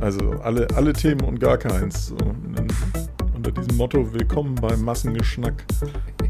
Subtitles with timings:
[0.00, 2.08] Also alle, alle Themen und gar keins.
[2.08, 2.16] So,
[3.34, 5.64] unter diesem Motto Willkommen beim Massengeschnack.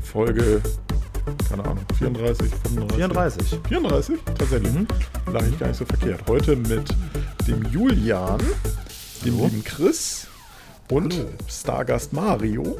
[0.02, 0.62] Folge,
[1.48, 2.96] keine Ahnung, 34, 35.
[2.96, 3.60] 34.
[3.68, 4.18] 34?
[4.38, 4.72] Tatsächlich.
[4.72, 4.86] Mhm.
[5.32, 6.20] Lag ich gar nicht so verkehrt.
[6.28, 6.84] Heute mit
[7.46, 8.38] dem Julian,
[9.24, 9.46] dem Hallo.
[9.46, 10.28] lieben Chris
[10.90, 11.28] und Hallo.
[11.48, 12.78] Stargast Mario.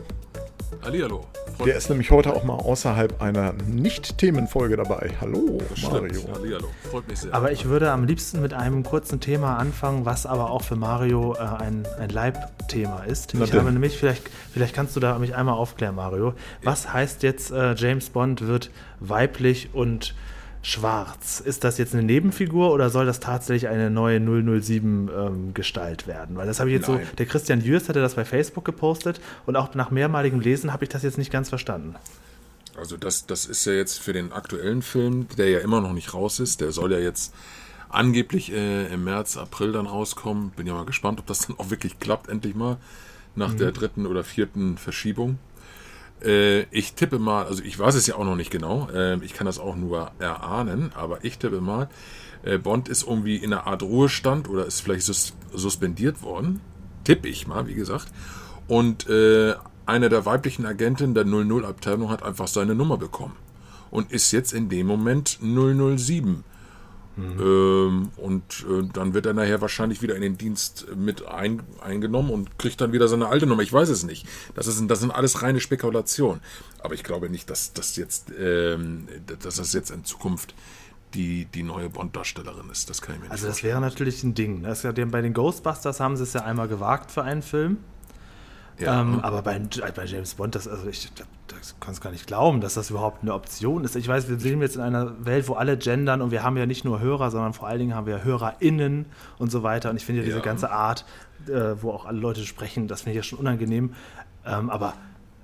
[0.83, 1.27] Hallihallo.
[1.65, 5.11] Der ist nämlich heute auch mal außerhalb einer Nicht-Themenfolge dabei.
[5.21, 6.21] Hallo, Mario.
[6.35, 6.69] Hallihallo.
[6.91, 7.35] Freut mich sehr.
[7.35, 11.35] Aber ich würde am liebsten mit einem kurzen Thema anfangen, was aber auch für Mario
[11.35, 13.33] äh, ein, ein Leibthema ist.
[13.35, 13.61] Na ich denn.
[13.61, 16.35] habe nämlich, vielleicht, vielleicht kannst du da mich einmal aufklären, Mario.
[16.63, 16.93] Was ja.
[16.93, 18.71] heißt jetzt, äh, James Bond wird
[19.01, 20.15] weiblich und
[20.67, 21.39] schwarz.
[21.39, 26.37] Ist das jetzt eine Nebenfigur oder soll das tatsächlich eine neue 007 ähm, Gestalt werden?
[26.37, 27.07] Weil das habe ich jetzt Nein.
[27.09, 30.85] so, der Christian Jürs hatte das bei Facebook gepostet und auch nach mehrmaligem Lesen habe
[30.85, 31.95] ich das jetzt nicht ganz verstanden.
[32.77, 36.13] Also das, das ist ja jetzt für den aktuellen Film, der ja immer noch nicht
[36.15, 37.33] raus ist, der soll ja jetzt
[37.89, 40.51] angeblich äh, im März, April dann rauskommen.
[40.51, 42.77] Bin ja mal gespannt, ob das dann auch wirklich klappt, endlich mal,
[43.37, 43.59] nach mhm.
[43.59, 45.39] der dritten oder vierten Verschiebung.
[46.23, 49.35] Äh, ich tippe mal, also ich weiß es ja auch noch nicht genau, äh, ich
[49.35, 51.89] kann das auch nur erahnen, aber ich tippe mal,
[52.43, 56.61] äh, Bond ist irgendwie in einer Art Ruhestand oder ist vielleicht sus suspendiert worden.
[57.05, 58.09] Tippe ich mal, wie gesagt.
[58.69, 59.55] Und äh,
[59.87, 63.37] eine der weiblichen Agentinnen der 00-Abteilung hat einfach seine Nummer bekommen
[63.91, 66.45] und ist jetzt in dem Moment 007
[67.17, 67.41] Mhm.
[67.41, 72.31] Ähm, und äh, dann wird er nachher wahrscheinlich wieder in den Dienst mit ein, eingenommen
[72.31, 73.63] und kriegt dann wieder seine alte Nummer.
[73.63, 74.27] Ich weiß es nicht.
[74.55, 76.41] Das, ist, das sind alles reine Spekulationen.
[76.79, 79.09] Aber ich glaube nicht, dass das jetzt, ähm,
[79.43, 80.55] dass das jetzt in Zukunft
[81.15, 82.91] die, die neue Bond-Darstellerin ist.
[82.91, 84.63] Das kann ich mir nicht Also, das wäre natürlich ein Ding.
[84.63, 87.79] Das ja, bei den Ghostbusters haben sie es ja einmal gewagt für einen Film.
[88.79, 89.01] Ja.
[89.01, 91.09] Ähm, aber bei, bei, James Bond, das, also ich
[91.49, 93.97] das kann es gar nicht glauben, dass das überhaupt eine Option ist.
[93.97, 96.67] Ich weiß, wir leben jetzt in einer Welt, wo alle gendern und wir haben ja
[96.67, 99.07] nicht nur Hörer, sondern vor allen Dingen haben wir HörerInnen
[99.39, 99.91] und so weiter.
[99.91, 100.45] Und ich finde ja diese ja.
[100.45, 101.07] ganze Art,
[101.49, 103.95] äh, wo auch alle Leute sprechen, das finde ich ja schon unangenehm.
[104.45, 104.95] Ähm, aber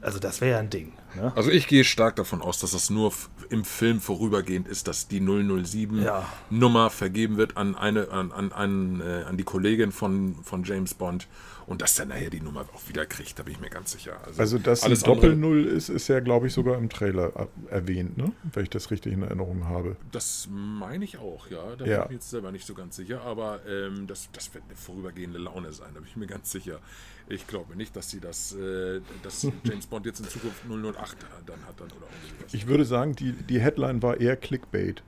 [0.03, 0.93] also das wäre ja ein Ding.
[1.15, 1.33] Ne?
[1.37, 3.13] Also ich gehe stark davon aus, dass das nur
[3.51, 6.27] im Film vorübergehend ist, dass die 007 ja.
[6.51, 10.95] Nummer vergeben wird an eine an, an, an, äh, an die Kollegin von, von James
[10.95, 11.29] Bond
[11.73, 14.21] und dass er nachher die Nummer auch wieder kriegt, da bin ich mir ganz sicher.
[14.27, 18.31] Also, also dass alles Doppel-Null ist, ist ja, glaube ich, sogar im Trailer erwähnt, ne?
[18.53, 19.97] wenn ich das richtig in Erinnerung habe.
[20.11, 21.75] Das meine ich auch, ja.
[21.77, 21.97] Da ja.
[21.97, 24.77] bin ich mir jetzt selber nicht so ganz sicher, aber ähm, das, das wird eine
[24.77, 26.79] vorübergehende Laune sein, da bin ich mir ganz sicher.
[27.27, 31.17] Ich glaube nicht, dass sie das, äh, dass James Bond jetzt in Zukunft 008
[31.47, 32.07] dann hat dann oder.
[32.53, 35.03] Ich würde sagen, die, die Headline war eher Clickbait.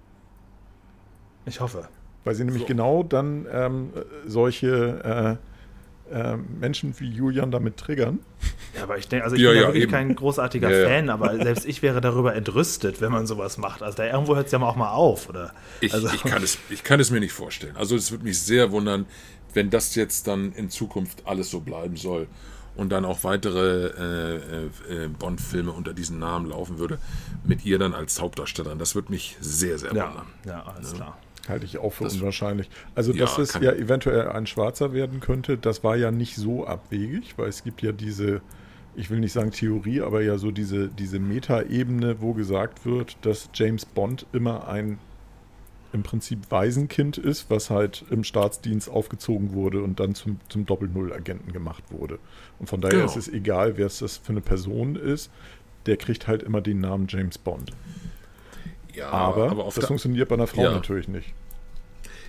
[1.44, 1.90] Ich hoffe.
[2.24, 2.68] Weil sie nämlich so.
[2.68, 3.92] genau dann ähm,
[4.26, 5.53] solche äh,
[6.12, 8.20] äh, Menschen wie Julian damit triggern.
[8.76, 9.92] Ja, aber ich denke, also ich ja, bin ja, ja wirklich eben.
[9.92, 13.82] kein großartiger ja, Fan, aber selbst ich wäre darüber entrüstet, wenn man sowas macht.
[13.82, 15.52] Also da irgendwo hört es ja auch mal auf, oder?
[15.80, 16.08] Ich, also.
[16.08, 17.76] ich, kann es, ich kann es mir nicht vorstellen.
[17.76, 19.06] Also es würde mich sehr wundern,
[19.54, 22.26] wenn das jetzt dann in Zukunft alles so bleiben soll
[22.76, 26.98] und dann auch weitere äh, äh, Bond-Filme unter diesem Namen laufen würde,
[27.44, 28.78] mit ihr dann als Hauptdarstellerin.
[28.78, 30.26] Das würde mich sehr, sehr wundern.
[30.44, 31.18] Ja, alles klar.
[31.48, 32.70] Halte ich auch für das, unwahrscheinlich.
[32.94, 36.66] Also, ja, dass es ja eventuell ein Schwarzer werden könnte, das war ja nicht so
[36.66, 38.40] abwegig, weil es gibt ja diese,
[38.96, 43.50] ich will nicht sagen Theorie, aber ja so diese, diese Meta-Ebene, wo gesagt wird, dass
[43.54, 44.98] James Bond immer ein
[45.94, 51.52] im Prinzip Waisenkind ist, was halt im Staatsdienst aufgezogen wurde und dann zum, zum Doppel-Null-Agenten
[51.52, 52.18] gemacht wurde.
[52.58, 53.06] Und von daher genau.
[53.06, 55.30] ist es egal, wer es das für eine Person ist,
[55.86, 57.70] der kriegt halt immer den Namen James Bond.
[58.94, 60.70] Ja, aber, aber das funktioniert bei einer Frau ja.
[60.70, 61.34] natürlich nicht.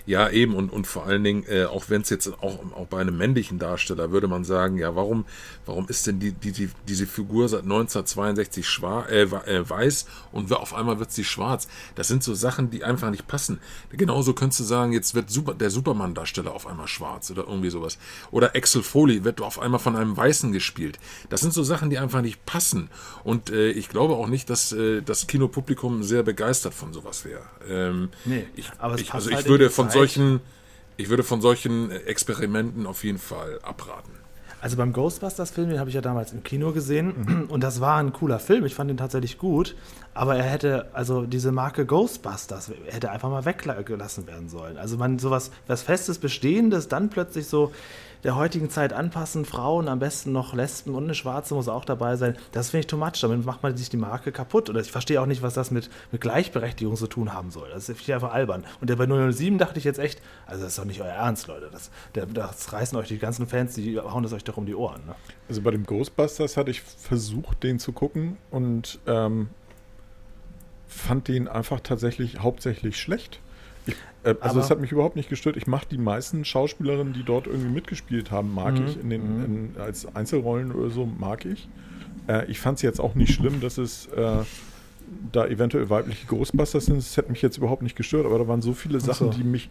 [0.06, 3.00] Ja, eben und, und vor allen Dingen, äh, auch wenn es jetzt auch, auch bei
[3.00, 5.24] einem männlichen Darsteller würde man sagen, ja, warum,
[5.66, 10.52] warum ist denn die, die, die diese Figur seit 1962 schwarz, äh, äh, weiß und
[10.52, 11.66] auf einmal wird sie schwarz?
[11.96, 13.58] Das sind so Sachen, die einfach nicht passen.
[13.90, 17.98] Genauso könntest du sagen, jetzt wird super, der Superman-Darsteller auf einmal schwarz oder irgendwie sowas.
[18.30, 21.00] Oder Axel Foley wird auf einmal von einem Weißen gespielt.
[21.30, 22.90] Das sind so Sachen, die einfach nicht passen.
[23.24, 27.42] Und äh, ich glaube auch nicht, dass äh, das Kinopublikum sehr begeistert von sowas wäre.
[27.68, 30.40] Ähm, nee, ich, aber es ich, also ich halt würde von solchen,
[30.96, 34.12] ich würde von solchen Experimenten auf jeden Fall abraten.
[34.60, 38.12] Also beim Ghostbusters-Film, den habe ich ja damals im Kino gesehen und das war ein
[38.12, 38.64] cooler Film.
[38.64, 39.76] Ich fand ihn tatsächlich gut,
[40.14, 44.78] aber er hätte, also diese Marke Ghostbusters hätte einfach mal weggelassen werden sollen.
[44.78, 47.72] Also man sowas, was Festes, Bestehendes, dann plötzlich so
[48.24, 49.44] der heutigen Zeit anpassen.
[49.44, 52.36] Frauen, am besten noch Lesben und eine Schwarze muss auch dabei sein.
[52.52, 53.20] Das finde ich too much.
[53.20, 54.68] Damit macht man sich die Marke kaputt.
[54.68, 57.68] Und ich verstehe auch nicht, was das mit, mit Gleichberechtigung zu tun haben soll.
[57.70, 58.64] Das ist einfach albern.
[58.80, 61.46] Und der bei 007 dachte ich jetzt echt, also das ist doch nicht euer Ernst,
[61.46, 61.68] Leute.
[61.70, 65.04] Das, das reißen euch die ganzen Fans, die hauen das euch doch um die Ohren.
[65.06, 65.14] Ne?
[65.48, 69.48] Also bei dem Ghostbusters hatte ich versucht, den zu gucken und ähm,
[70.86, 73.40] fand den einfach tatsächlich hauptsächlich schlecht.
[73.86, 73.94] Ich,
[74.24, 75.56] äh, also es hat mich überhaupt nicht gestört.
[75.56, 78.86] Ich mache die meisten Schauspielerinnen, die dort irgendwie mitgespielt haben, mag mhm.
[78.86, 79.44] ich in den, mhm.
[79.44, 81.68] in, als Einzelrollen oder so, mag ich.
[82.28, 84.38] Äh, ich fand es jetzt auch nicht schlimm, dass es äh,
[85.32, 86.98] da eventuell weibliche Ghostbusters sind.
[86.98, 89.38] Das hätte mich jetzt überhaupt nicht gestört, aber da waren so viele Sachen, so.
[89.38, 89.70] die mich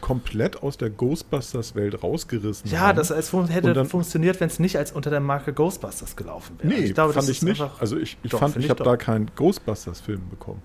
[0.00, 2.88] komplett aus der Ghostbusters-Welt rausgerissen ja, haben.
[2.88, 6.56] Ja, das es hätte dann, funktioniert, wenn es nicht als unter der Marke Ghostbusters gelaufen
[6.58, 6.68] wäre.
[6.68, 7.62] Nee, ich glaube, fand ich nicht.
[7.80, 10.62] Also ich, ich fand, ich habe da keinen Ghostbusters-Film bekommen.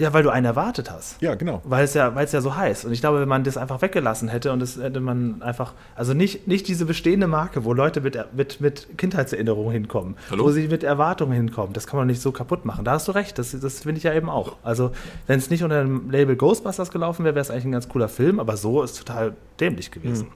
[0.00, 1.20] Ja, weil du einen erwartet hast.
[1.20, 1.60] Ja, genau.
[1.64, 2.86] Weil es ja, weil es ja so heißt.
[2.86, 6.14] Und ich glaube, wenn man das einfach weggelassen hätte und das hätte man einfach, also
[6.14, 10.44] nicht, nicht diese bestehende Marke, wo Leute mit, mit, mit Kindheitserinnerungen hinkommen, Hallo?
[10.44, 12.82] wo sie mit Erwartungen hinkommen, das kann man nicht so kaputt machen.
[12.82, 14.56] Da hast du recht, das, das finde ich ja eben auch.
[14.62, 14.92] Also,
[15.26, 18.08] wenn es nicht unter dem Label Ghostbusters gelaufen wäre, wäre es eigentlich ein ganz cooler
[18.08, 20.28] Film, aber so ist total dämlich gewesen.
[20.28, 20.32] Hm.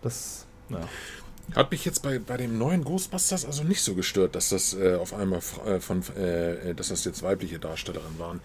[0.00, 0.78] Das, ja.
[1.54, 4.94] Hat mich jetzt bei, bei dem neuen Ghostbusters also nicht so gestört, dass das äh,
[4.94, 8.40] auf einmal äh, von, äh, äh, dass das jetzt weibliche Darstellerinnen waren.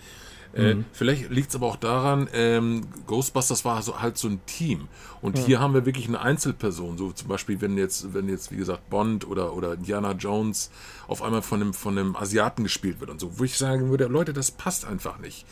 [0.53, 0.85] Äh, mhm.
[0.93, 4.87] vielleicht liegt es aber auch daran, ähm, Ghostbusters war so, halt so ein Team.
[5.21, 5.45] Und ja.
[5.45, 6.97] hier haben wir wirklich eine Einzelperson.
[6.97, 10.71] So zum Beispiel, wenn jetzt, wenn jetzt, wie gesagt, Bond oder, oder Indiana Jones
[11.07, 14.05] auf einmal von einem, von einem Asiaten gespielt wird und so, wo ich sagen würde,
[14.05, 15.45] Leute, das passt einfach nicht.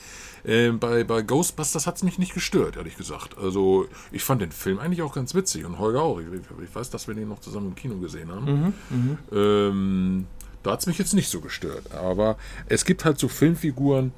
[0.45, 3.38] Äh, bei, bei Ghostbusters hat es mich nicht gestört, ehrlich gesagt.
[3.38, 6.19] Also ich fand den Film eigentlich auch ganz witzig und Holger auch.
[6.19, 8.45] Ich, ich weiß, dass wir den noch zusammen im Kino gesehen haben.
[8.45, 9.18] Mhm, mhm.
[9.31, 10.27] ähm,
[10.63, 11.92] da hat es mich jetzt nicht so gestört.
[11.92, 12.38] Aber
[12.68, 14.12] es gibt halt so Filmfiguren,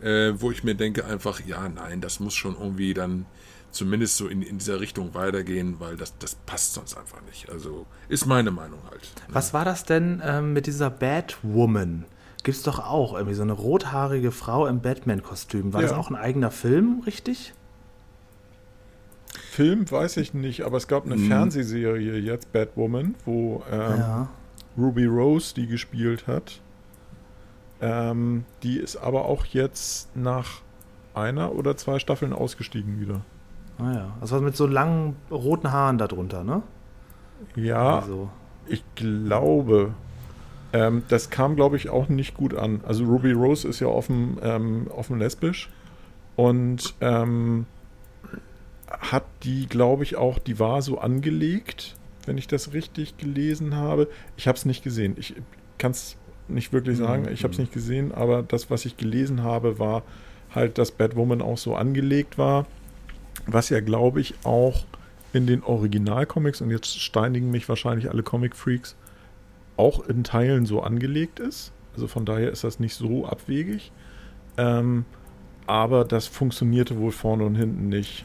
[0.00, 3.26] äh, wo ich mir denke einfach, ja, nein, das muss schon irgendwie dann
[3.70, 7.50] zumindest so in, in dieser Richtung weitergehen, weil das, das passt sonst einfach nicht.
[7.50, 9.02] Also ist meine Meinung halt.
[9.02, 9.34] Ne?
[9.34, 12.04] Was war das denn ähm, mit dieser Batwoman?
[12.46, 15.72] Gibt es doch auch irgendwie so eine rothaarige Frau im Batman-Kostüm.
[15.72, 15.88] War ja.
[15.88, 17.54] das auch ein eigener Film, richtig?
[19.50, 21.26] Film weiß ich nicht, aber es gab eine mhm.
[21.26, 24.28] Fernsehserie jetzt, Batwoman, wo ähm, ja.
[24.78, 26.60] Ruby Rose die gespielt hat.
[27.80, 30.60] Ähm, die ist aber auch jetzt nach
[31.14, 33.22] einer oder zwei Staffeln ausgestiegen wieder.
[33.78, 36.62] Ah ja, also mit so langen roten Haaren darunter, ne?
[37.56, 38.30] Ja, also.
[38.68, 39.94] ich glaube,
[40.72, 42.80] ähm, das kam, glaube ich, auch nicht gut an.
[42.86, 45.70] Also Ruby Rose ist ja offen, ähm, offen lesbisch
[46.36, 47.66] und ähm,
[48.88, 54.08] hat die, glaube ich, auch, die war so angelegt, wenn ich das richtig gelesen habe.
[54.36, 55.14] Ich habe es nicht gesehen.
[55.18, 55.34] Ich
[55.78, 56.16] kann es
[56.48, 57.24] nicht wirklich sagen.
[57.24, 57.32] Mhm.
[57.32, 60.02] Ich habe es nicht gesehen, aber das, was ich gelesen habe, war
[60.54, 62.66] halt, dass Batwoman auch so angelegt war.
[63.46, 64.84] Was ja, glaube ich, auch
[65.32, 68.96] in den Originalcomics, und jetzt steinigen mich wahrscheinlich alle Comic-Freaks,
[69.76, 71.72] auch in Teilen so angelegt ist.
[71.94, 73.92] Also von daher ist das nicht so abwegig.
[74.56, 75.04] Ähm,
[75.66, 78.24] aber das funktionierte wohl vorne und hinten nicht.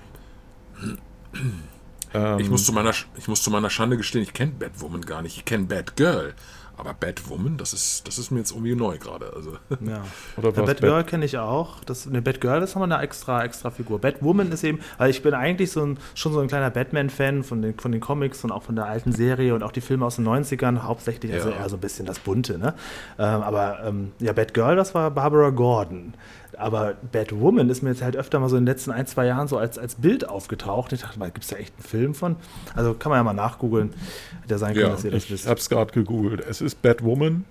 [2.13, 5.21] Ähm, ich, muss zu meiner, ich muss zu meiner Schande gestehen, ich kenne Batwoman gar
[5.21, 5.37] nicht.
[5.37, 6.33] Ich kenne Batgirl.
[6.81, 9.31] Aber Batwoman, das ist, das ist mir jetzt irgendwie neu gerade.
[9.35, 9.51] Also.
[9.81, 10.03] Ja.
[10.35, 11.83] Oder ja, Batgirl kenne ich auch.
[11.83, 13.99] Das, eine Batgirl ist nochmal eine extra, extra Figur.
[14.01, 17.61] Batwoman ist eben, weil ich bin eigentlich so ein, schon so ein kleiner Batman-Fan von
[17.61, 20.15] den, von den Comics und auch von der alten Serie und auch die Filme aus
[20.15, 22.73] den 90ern, hauptsächlich, also eher so ein bisschen das Bunte, ne?
[23.19, 26.15] Ähm, aber ähm, ja, Batgirl, das war Barbara Gordon.
[26.61, 29.47] Aber Batwoman ist mir jetzt halt öfter mal so in den letzten ein, zwei Jahren
[29.47, 30.93] so als, als Bild aufgetaucht.
[30.93, 32.35] Ich dachte mal, gibt es da echt einen Film von?
[32.75, 33.93] Also kann man ja mal nachgoogeln.
[34.41, 35.43] Hätte ja sein können, ja, dass ihr das ich wisst.
[35.45, 36.41] Ich habe es gerade gegoogelt.
[36.47, 37.45] Es ist Batwoman.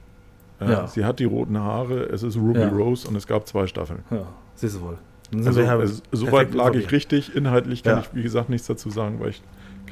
[0.61, 0.87] Äh, ja.
[0.87, 2.05] Sie hat die roten Haare.
[2.05, 2.69] Es ist Ruby ja.
[2.69, 4.05] Rose und es gab zwei Staffeln.
[4.11, 4.99] Ja, siehst du wohl.
[5.45, 7.35] Also, also, soweit lag ich richtig.
[7.35, 9.43] Inhaltlich kann ich, wie gesagt, nichts dazu sagen, weil ich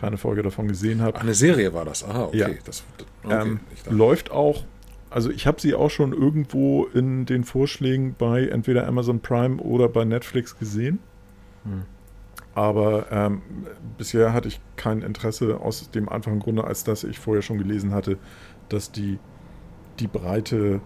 [0.00, 1.20] keine Folge davon gesehen habe.
[1.20, 2.04] Eine Serie war das.
[2.04, 2.38] Aha, okay.
[2.38, 2.48] Ja.
[2.64, 2.84] Das,
[3.24, 3.42] okay.
[3.42, 4.64] Ähm, läuft auch
[5.10, 9.88] also ich habe sie auch schon irgendwo in den Vorschlägen bei entweder Amazon Prime oder
[9.88, 10.98] bei Netflix gesehen.
[11.64, 11.82] Hm.
[12.54, 13.42] Aber ähm,
[13.96, 17.92] bisher hatte ich kein Interesse aus dem einfachen Grunde, als dass ich vorher schon gelesen
[17.92, 18.18] hatte,
[18.68, 19.18] dass die,
[20.00, 20.80] die breite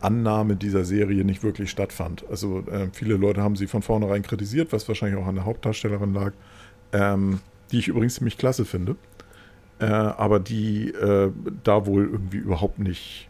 [0.00, 2.24] Annahme dieser Serie nicht wirklich stattfand.
[2.30, 6.14] Also äh, viele Leute haben sie von vornherein kritisiert, was wahrscheinlich auch an der Hauptdarstellerin
[6.14, 6.32] lag,
[6.92, 7.40] ähm,
[7.72, 8.96] die ich übrigens ziemlich klasse finde.
[9.80, 11.30] Äh, aber die äh,
[11.62, 13.28] da wohl irgendwie überhaupt nicht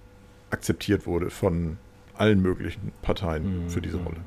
[0.51, 1.79] akzeptiert wurde von
[2.15, 3.71] allen möglichen Parteien mhm.
[3.71, 4.21] für diese Rolle.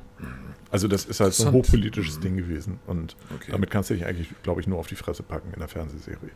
[0.70, 2.22] Also das ist halt so ein hochpolitisches mhm.
[2.22, 3.52] Ding gewesen und okay.
[3.52, 6.30] damit kannst du dich eigentlich, glaube ich, nur auf die Fresse packen in der Fernsehserie.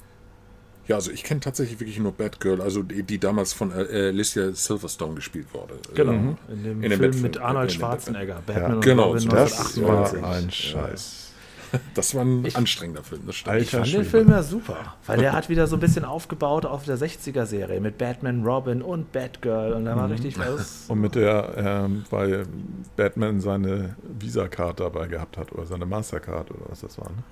[0.88, 4.52] Ja, also ich kenne tatsächlich wirklich nur Batgirl, also die, die damals von äh, Alicia
[4.52, 5.75] Silverstone gespielt wurde.
[5.95, 6.37] Genau, mhm.
[6.49, 8.81] in dem in Film mit Arnold Schwarzenegger, Batman ja.
[8.81, 11.25] Genau, das war ein Scheiß.
[11.94, 13.62] Das war ein ich, anstrengender Film, das stimmt.
[13.62, 16.85] Ich fand den Film ja super, weil der hat wieder so ein bisschen aufgebaut auf
[16.85, 20.12] der 60er-Serie mit Batman, Robin und Batgirl und da war mhm.
[20.12, 20.85] richtig was.
[20.88, 22.46] Und mit der, ähm, weil
[22.96, 27.11] Batman seine Visa-Card dabei gehabt hat oder seine Mastercard oder was das war.
[27.11, 27.23] Ne?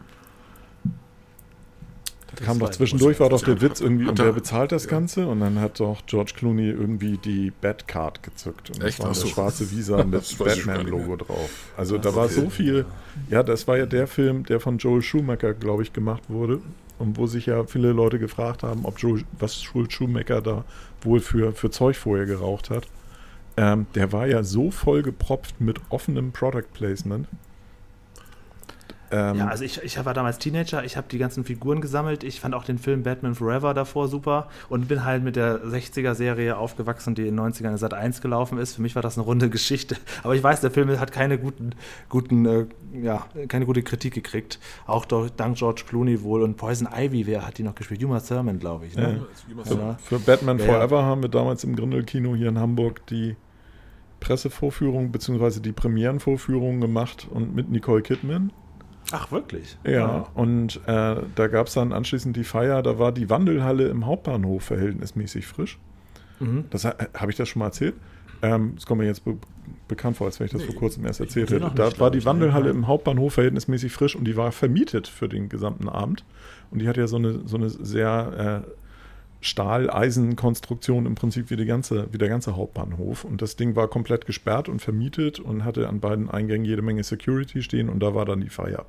[2.43, 5.27] Kam doch zwischendurch, war doch der Witz irgendwie, und wer bezahlt das Ganze?
[5.27, 8.71] Und dann hat doch George Clooney irgendwie die Batcard gezückt.
[8.71, 8.99] Und Echt?
[8.99, 9.27] das war eine so.
[9.27, 11.51] schwarze Visa mit Batman-Logo drauf.
[11.77, 12.87] Also da war so viel.
[13.31, 16.61] Ja, das war ja der Film, der von Joel Schumacher, glaube ich, gemacht wurde.
[16.99, 20.65] Und wo sich ja viele Leute gefragt haben, ob Joel, was Joel Schumacher da
[21.03, 22.87] wohl für, für Zeug vorher geraucht hat.
[23.57, 27.29] Ähm, der war ja so voll gepropft mit offenem Product Placement.
[29.15, 32.25] Ähm, ja, also ich, ich war damals Teenager, ich habe die ganzen Figuren gesammelt.
[32.25, 36.57] Ich fand auch den Film Batman Forever davor super und bin halt mit der 60er-Serie
[36.57, 38.75] aufgewachsen, die in den 90ern in Sat 1 gelaufen ist.
[38.75, 39.97] Für mich war das eine runde Geschichte.
[40.25, 41.77] Aber ich weiß, der Film hat keine guten,
[42.09, 42.67] guten äh,
[43.01, 44.59] ja, keine gute Kritik gekriegt.
[44.87, 48.03] Auch durch, dank George Clooney wohl und Poison Ivy, wer hat die noch gespielt?
[48.03, 48.97] Uma Thurman, glaube ich.
[48.97, 49.21] Ne?
[49.49, 49.75] Ja.
[49.77, 49.97] Ja.
[50.03, 53.37] Für, Batman ja, Forever haben wir damals im Grindel-Kino hier in Hamburg die
[54.19, 55.61] Pressevorführung bzw.
[55.61, 58.53] die Premierenvorführung gemacht und mit Nicole Kidman.
[59.13, 59.77] Ach, wirklich?
[59.85, 60.27] Ja, ja.
[60.35, 64.65] und äh, da gab es dann anschließend die Feier, da war die Wandelhalle im Hauptbahnhof
[64.65, 65.79] verhältnismäßig frisch.
[66.41, 66.65] Mhm.
[66.71, 67.95] Das äh, habe ich das schon mal erzählt.
[68.43, 69.37] Ähm, das kommt mir jetzt be
[69.89, 71.71] bekannt vor, als wenn ich das nee, vor kurzem erst erzählt hätte.
[71.75, 75.89] Da war die Wandelhalle im Hauptbahnhof verhältnismäßig frisch und die war vermietet für den gesamten
[75.89, 76.25] Abend.
[76.71, 78.71] Und die hat ja so eine, so eine sehr äh,
[79.45, 83.25] Stahl-Eisen-Konstruktion im Prinzip wie, die ganze, wie der ganze Hauptbahnhof.
[83.25, 87.05] Und das Ding war komplett gesperrt und vermietet und hatte an beiden Eingängen jede Menge
[87.05, 88.87] Security stehen und da war dann die Feier.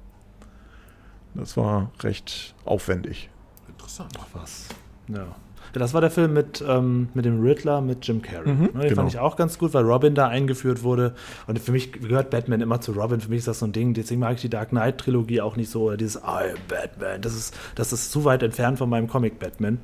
[1.33, 3.29] Das war recht aufwendig.
[3.67, 4.13] Interessant.
[4.17, 4.69] Ach was.
[5.09, 5.35] Ja.
[5.79, 8.53] Das war der Film mit, ähm, mit dem Riddler, mit Jim Carrey.
[8.53, 8.96] Mhm, Den genau.
[8.96, 11.15] fand ich auch ganz gut, weil Robin da eingeführt wurde.
[11.48, 13.20] Und für mich gehört Batman immer zu Robin.
[13.20, 13.94] Für mich ist das so ein Ding.
[13.94, 15.96] Deswegen mag ich die Dark Knight-Trilogie auch nicht so.
[15.96, 17.22] Dieses I am Batman.
[17.22, 19.79] Das ist, das ist zu weit entfernt von meinem Comic Batman.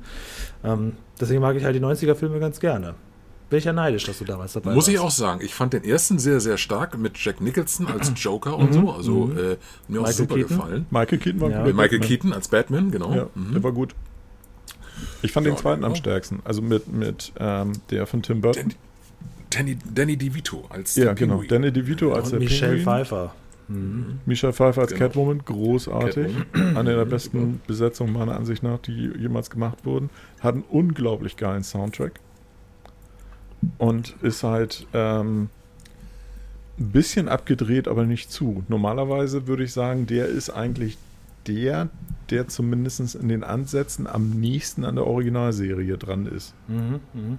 [0.64, 2.94] Ähm, deswegen mag ich halt die 90er-Filme ganz gerne.
[3.52, 4.88] Bin ich ja neidisch, dass du damals dabei Muss warst.
[4.88, 5.42] ich auch sagen.
[5.44, 8.90] Ich fand den ersten sehr, sehr stark mit Jack Nicholson als Joker und so.
[8.90, 9.36] Also mhm.
[9.36, 9.56] äh,
[9.88, 10.56] mir auch super Keaton.
[10.56, 10.86] gefallen.
[10.90, 11.62] Michael Keaton war ja.
[11.62, 11.74] gut.
[11.74, 13.12] Michael Keaton als Batman, genau.
[13.12, 13.52] Ja, mhm.
[13.52, 13.94] Der war gut.
[15.22, 16.40] Ich fand ja, den zweiten am stärksten.
[16.44, 18.74] Also mit, mit ähm, der von Tim Burton.
[19.50, 21.34] Danny, Danny DeVito als Ja, genau.
[21.38, 21.48] Pinguin.
[21.48, 22.84] Danny DeVito als Und der Michelle Pinguin.
[22.84, 23.34] Pfeiffer.
[23.68, 24.20] Mhm.
[24.26, 25.06] Michelle Pfeiffer als genau.
[25.06, 26.34] Catwoman, großartig.
[26.52, 26.76] Catwoman.
[26.76, 30.10] Eine der besten Besetzungen meiner Ansicht nach, die jemals gemacht wurden.
[30.40, 32.20] Hat einen unglaublich geilen Soundtrack.
[33.78, 35.48] Und ist halt ähm,
[36.78, 38.64] ein bisschen abgedreht, aber nicht zu.
[38.68, 40.98] Normalerweise würde ich sagen, der ist eigentlich
[41.46, 41.88] der,
[42.30, 46.54] der zumindest in den Ansätzen am nächsten an der Originalserie dran ist.
[46.68, 47.38] Mhm, mh.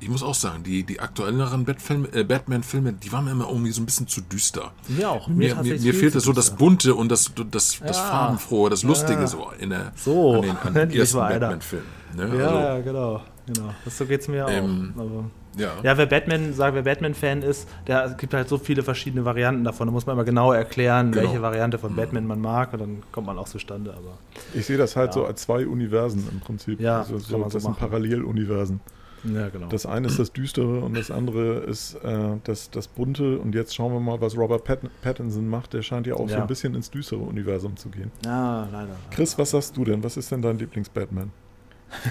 [0.00, 3.80] Ich muss auch sagen, die, die aktuelleren äh, Batman-Filme, die waren mir immer irgendwie so
[3.80, 4.72] ein bisschen zu düster.
[4.98, 5.28] Ja, auch.
[5.28, 7.92] Mir, mir, mir fehlte so das Bunte und das, das, das ja.
[7.92, 9.26] Farbenfrohe, das Lustige ja.
[9.28, 11.86] so in der so, an den, an den ersten Batman-Filmen.
[12.16, 12.22] Ne?
[12.36, 13.22] Ja, also, ja, genau.
[13.46, 13.74] genau.
[13.84, 15.41] Das, so geht es mir ähm, auch.
[15.56, 15.72] Ja.
[15.82, 19.86] ja, wer Batman, sagen wer Batman-Fan ist, der gibt halt so viele verschiedene Varianten davon.
[19.86, 21.24] Da muss man immer genau erklären, genau.
[21.24, 23.92] welche Variante von Batman man mag und dann kommt man auch zustande.
[23.92, 24.18] Aber
[24.54, 25.12] ich sehe das halt ja.
[25.12, 26.80] so als zwei Universen im Prinzip.
[26.80, 28.80] Ja, also so, das so sind Paralleluniversen.
[29.24, 29.68] Ja, genau.
[29.68, 33.38] Das eine ist das Düstere und das andere ist äh, das, das Bunte.
[33.38, 35.74] Und jetzt schauen wir mal, was Robert Pat Pattinson macht.
[35.74, 36.36] Der scheint ja auch ja.
[36.36, 38.10] so ein bisschen ins düstere Universum zu gehen.
[38.24, 38.96] Ja, leider.
[39.10, 40.02] Chris, was sagst du denn?
[40.02, 41.30] Was ist denn dein Lieblings-Batman?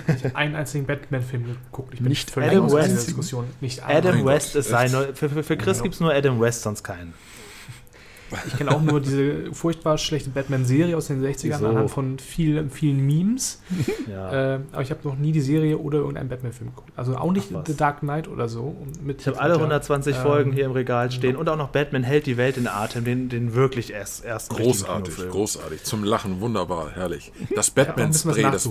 [0.08, 1.94] Ich habe einen einzigen Batman-Film geguckt.
[1.94, 3.08] Ich bin nicht Adam West.
[3.08, 3.46] Diskussion.
[3.62, 4.90] Nicht Adam West ist sein.
[4.90, 7.14] Für, für, für Chris gibt es nur Adam West, sonst keinen.
[8.48, 11.68] Ich kenne auch nur diese furchtbar schlechte Batman-Serie aus den 60ern Wieso?
[11.68, 13.62] anhand von vielen, vielen Memes.
[14.10, 14.22] Ja.
[14.32, 16.92] Äh, aber ich habe noch nie die Serie oder irgendeinen Batman-Film geguckt.
[16.96, 18.76] Also auch nicht The Dark Knight oder so.
[19.06, 22.28] ich habe alle 120 ähm, Folgen hier im Regal stehen und auch noch Batman hält
[22.28, 25.84] die Welt in Atem, den, den wirklich erst, erst Großartig, großartig.
[25.84, 27.32] Zum Lachen, wunderbar, herrlich.
[27.56, 28.70] Das Batman-Spray, ja, das,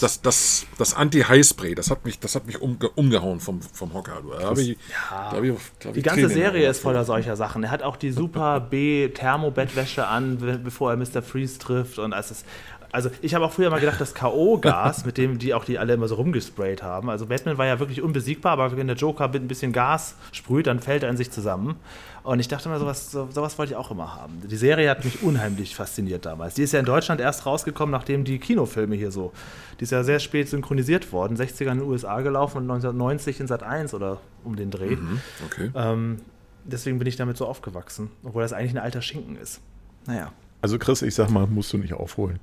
[0.00, 4.22] das, das, das Anti-High-Spray, das hat mich, das hat mich umge umgehauen vom, vom Hocker.
[4.40, 5.30] Da ich, ja.
[5.30, 7.62] da ich, da die ganze Serie ist voller solcher Sachen.
[7.62, 11.22] Er hat auch die super B Thermobettwäsche an, bevor er Mr.
[11.22, 11.98] Freeze trifft.
[11.98, 12.46] Und es ist,
[12.90, 15.94] also ich habe auch früher mal gedacht, das K.O.-Gas, mit dem die auch die alle
[15.94, 17.10] immer so rumgesprayt haben.
[17.10, 20.66] Also Batman war ja wirklich unbesiegbar, aber wenn der Joker mit ein bisschen Gas sprüht,
[20.66, 21.76] dann fällt er in sich zusammen.
[22.22, 24.42] Und ich dachte mal, sowas, so, sowas wollte ich auch immer haben.
[24.44, 26.54] Die Serie hat mich unheimlich fasziniert damals.
[26.54, 29.32] Die ist ja in Deutschland erst rausgekommen, nachdem die Kinofilme hier so.
[29.78, 33.46] Die ist ja sehr spät synchronisiert worden, 60er in den USA gelaufen und 1990 in
[33.46, 34.96] Sat 1 oder um den Dreh.
[34.96, 35.70] Mhm, okay.
[35.74, 36.18] Ähm,
[36.68, 39.60] deswegen bin ich damit so aufgewachsen, obwohl das eigentlich ein alter Schinken ist.
[40.06, 40.32] Naja.
[40.60, 42.38] Also Chris, ich sag mal, musst du nicht aufholen.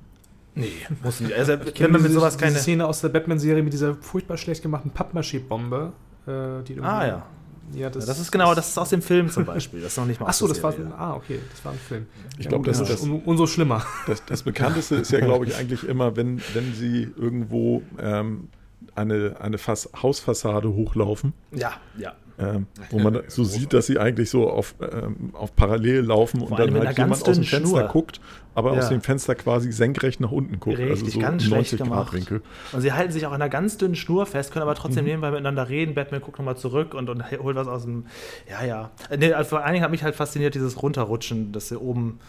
[0.55, 0.71] Nee,
[1.03, 1.33] muss nicht.
[1.33, 4.91] Also, ich kenne mit sowas keine Szene aus der Batman-Serie mit dieser furchtbar schlecht gemachten
[4.91, 5.91] Pappmaché-Bombe.
[6.27, 7.25] Äh, ah ja.
[7.73, 9.81] Ja das, ja, das, ist genau, das ist aus dem Film zum Beispiel.
[9.81, 12.05] Das ist noch nicht mal Achso, das war, ah, okay, das war ein Film.
[12.37, 13.83] Ich ja, glaube, das, ist umso schlimmer.
[14.05, 18.49] Das, das bekannteste ist ja, glaube ich, eigentlich immer, wenn, wenn sie irgendwo ähm,
[18.93, 21.33] eine, eine Fass Hausfassade hochlaufen.
[21.51, 26.01] Ja, ja ähm, wo man so sieht, dass sie eigentlich so auf, ähm, auf parallel
[26.01, 27.87] laufen Vor und dann halt jemand aus dem Fenster Schnur.
[27.87, 28.19] guckt,
[28.55, 28.79] aber ja.
[28.79, 30.77] aus dem Fenster quasi senkrecht nach unten guckt.
[30.77, 32.41] Richtig, also so ganz 90 Grad Winkel.
[32.73, 35.09] Und sie halten sich auch in einer ganz dünnen Schnur fest, können aber trotzdem mhm.
[35.11, 35.93] nebenbei miteinander reden.
[35.93, 38.05] Batman guckt nochmal zurück und, und holt was aus dem.
[38.49, 38.91] Ja, ja.
[39.17, 42.19] Nee, also vor allen Dingen hat mich halt fasziniert, dieses Runterrutschen, dass sie oben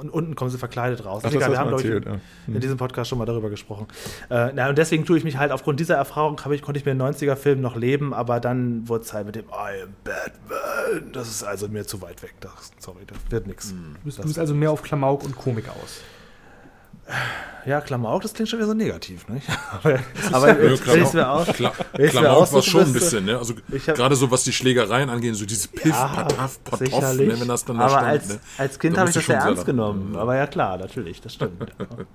[0.00, 1.22] und unten kommen sie verkleidet raus.
[1.24, 2.18] Ach, egal, wir haben erzählt, ich, ja.
[2.46, 2.54] hm.
[2.54, 3.86] in diesem Podcast schon mal darüber gesprochen.
[4.30, 6.92] Äh, na, und deswegen tue ich mich halt, aufgrund dieser Erfahrung ich, konnte ich mir
[6.92, 11.12] einen 90er-Film noch leben, aber dann wurde es halt mit dem I am Batman.
[11.12, 12.34] Das ist also mir zu weit weg.
[12.40, 13.70] Das, sorry, das wird nichts.
[13.70, 13.96] Hm.
[14.02, 16.00] Du bist also mehr auf Klamauk und Komik aus.
[17.66, 19.40] Ja, Klamauk, das klingt schon wieder so negativ, ne?
[19.70, 19.98] aber
[20.32, 23.36] aber ja, Klamauk, mir auch, Kla Klamauk war schon ein bisschen, ne?
[23.36, 27.48] Also gerade so, was die Schlägereien angeht, so diese Piff, ja, Pataf, Patoff, ne, wenn
[27.48, 28.40] das dann da aber stand, als, ne?
[28.58, 30.16] als Kind habe ich das sehr ernst genommen.
[30.16, 31.60] Aber ja, klar, natürlich, das stimmt.
[31.78, 32.06] ja.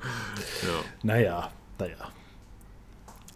[1.03, 1.95] Naja, naja.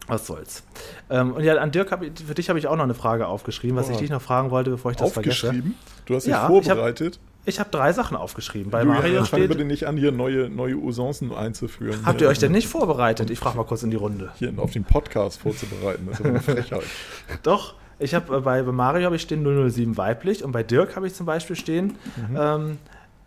[0.07, 0.63] Was soll's.
[1.11, 3.77] Ähm, und ja, an Dirk, hab, für dich habe ich auch noch eine Frage aufgeschrieben,
[3.77, 3.91] was oh.
[3.91, 5.49] ich dich noch fragen wollte, bevor ich das vergesse.
[5.49, 5.75] Aufgeschrieben?
[6.05, 7.19] Du hast dich ja, vorbereitet?
[7.45, 8.71] Ich habe drei Sachen aufgeschrieben.
[8.71, 9.49] Bei Julian, Mario steht.
[9.49, 12.01] bitte nicht an, hier neue, neue Usancen einzuführen.
[12.05, 13.29] Habt ihr euch denn nicht vorbereitet?
[13.29, 14.31] Ich frage mal kurz in die Runde.
[14.37, 16.07] Hier auf den Podcast vorzubereiten.
[16.07, 16.83] Das ist eine Frechheit.
[17.43, 17.75] Doch.
[18.01, 21.07] Ich habe äh, bei, bei Mario habe ich stehen 007 weiblich und bei Dirk habe
[21.07, 21.97] ich zum Beispiel stehen
[22.29, 22.37] mhm.
[22.37, 22.77] ähm,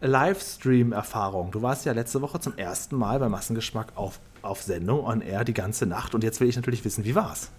[0.01, 1.51] Livestream-Erfahrung.
[1.51, 5.45] Du warst ja letzte Woche zum ersten Mal bei Massengeschmack auf, auf Sendung on Air
[5.45, 7.51] die ganze Nacht und jetzt will ich natürlich wissen, wie war's?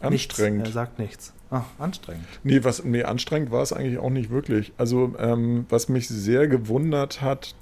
[0.00, 0.58] Anstrengend.
[0.58, 0.70] Nichts.
[0.70, 1.32] Er sagt nichts.
[1.50, 2.26] Ah, anstrengend.
[2.44, 4.72] Nee, was, nee, anstrengend war es eigentlich auch nicht wirklich.
[4.76, 7.54] Also, ähm, was mich sehr gewundert hat,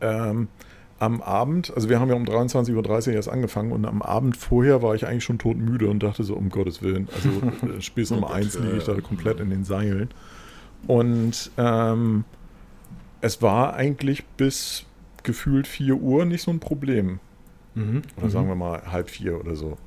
[0.00, 0.48] ähm,
[1.00, 4.82] am Abend, also wir haben ja um 23.30 Uhr erst angefangen und am Abend vorher
[4.82, 7.28] war ich eigentlich schon todmüde und dachte so, um Gottes Willen, also
[7.72, 10.10] äh, Spieß Nummer 1 liege ich da komplett in den Seilen.
[10.86, 12.24] Und ähm,
[13.20, 14.84] es war eigentlich bis
[15.22, 17.18] gefühlt 4 Uhr nicht so ein Problem.
[17.74, 18.02] Mhm.
[18.16, 18.50] Oder sagen mhm.
[18.50, 19.78] wir mal halb vier oder so.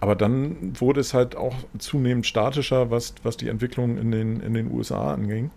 [0.00, 4.54] Aber dann wurde es halt auch zunehmend statischer, was, was die Entwicklung in den, in
[4.54, 5.50] den USA anging.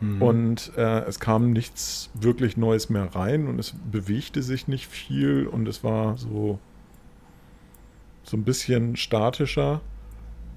[0.00, 0.22] Mhm.
[0.22, 5.46] Und äh, es kam nichts wirklich Neues mehr rein und es bewegte sich nicht viel
[5.46, 6.58] und es war so,
[8.24, 9.80] so ein bisschen statischer.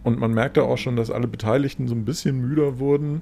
[0.04, 3.22] Und man merkte auch schon, dass alle Beteiligten so ein bisschen müder wurden.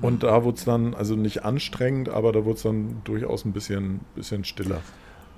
[0.00, 0.26] Und mhm.
[0.26, 4.00] da wurde es dann, also nicht anstrengend, aber da wurde es dann durchaus ein bisschen,
[4.14, 4.82] bisschen stiller.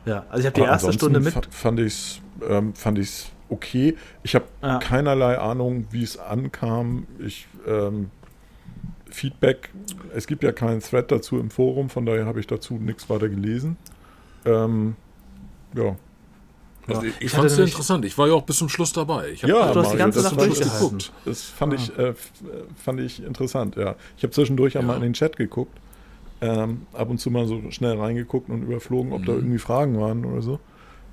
[0.04, 1.34] Ja, also ich habe die erste Stunde mit.
[1.50, 3.96] Fand ich es ähm, fand ich's okay.
[4.22, 4.78] Ich habe ja.
[4.78, 7.06] keinerlei Ahnung, wie es ankam.
[7.18, 8.10] Ich ähm,
[9.10, 9.70] Feedback,
[10.14, 13.28] es gibt ja keinen Thread dazu im Forum, von daher habe ich dazu nichts weiter
[13.28, 13.76] gelesen.
[14.44, 14.94] Ähm,
[15.76, 15.96] ja.
[16.86, 18.04] Also ich, ich fand es sehr interessant.
[18.04, 19.30] Ich war ja auch bis zum Schluss dabei.
[19.30, 21.12] Ich ja, du hast die ganze Nacht geguckt.
[21.24, 21.76] Das fand, ah.
[21.76, 22.14] ich, äh,
[22.76, 23.96] fand ich interessant, ja.
[24.16, 24.80] Ich habe zwischendurch ja.
[24.80, 25.76] einmal in den Chat geguckt
[26.40, 29.26] ähm, ab und zu mal so schnell reingeguckt und überflogen, ob mhm.
[29.26, 30.58] da irgendwie Fragen waren oder so.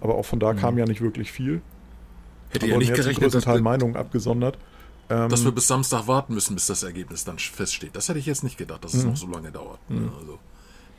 [0.02, 0.58] Aber auch von da mhm.
[0.58, 1.62] kam ja nicht wirklich viel.
[2.50, 4.58] Hätte ihr nicht gerechnet, dass Teil Meinungen abgesondert.
[5.10, 7.96] Ähm, dass wir bis Samstag warten müssen, bis das Ergebnis dann feststeht.
[7.96, 9.12] Das hätte ich jetzt nicht gedacht, dass es mhm.
[9.12, 9.80] noch so lange dauert.
[9.90, 10.12] Mhm.
[10.20, 10.40] Also.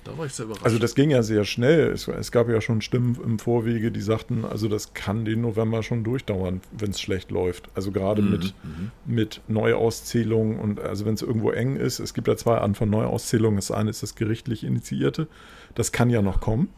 [0.04, 0.64] Da war ich sehr überrascht.
[0.64, 1.90] Also das ging ja sehr schnell.
[1.90, 5.82] Es, es, gab ja schon Stimmen im Vorwege, die sagten, also das kann den November
[5.82, 7.68] schon durchdauern, wenn es schlecht läuft.
[7.74, 8.30] Also gerade mhm.
[8.30, 8.90] mit, mhm.
[9.06, 12.88] mit Neuauszählungen und also wenn es irgendwo eng ist, es gibt ja zwei Arten von
[12.88, 13.56] Neuauszählungen.
[13.56, 15.28] Das eine ist das gerichtlich initiierte.
[15.74, 16.68] Das kann ja noch kommen.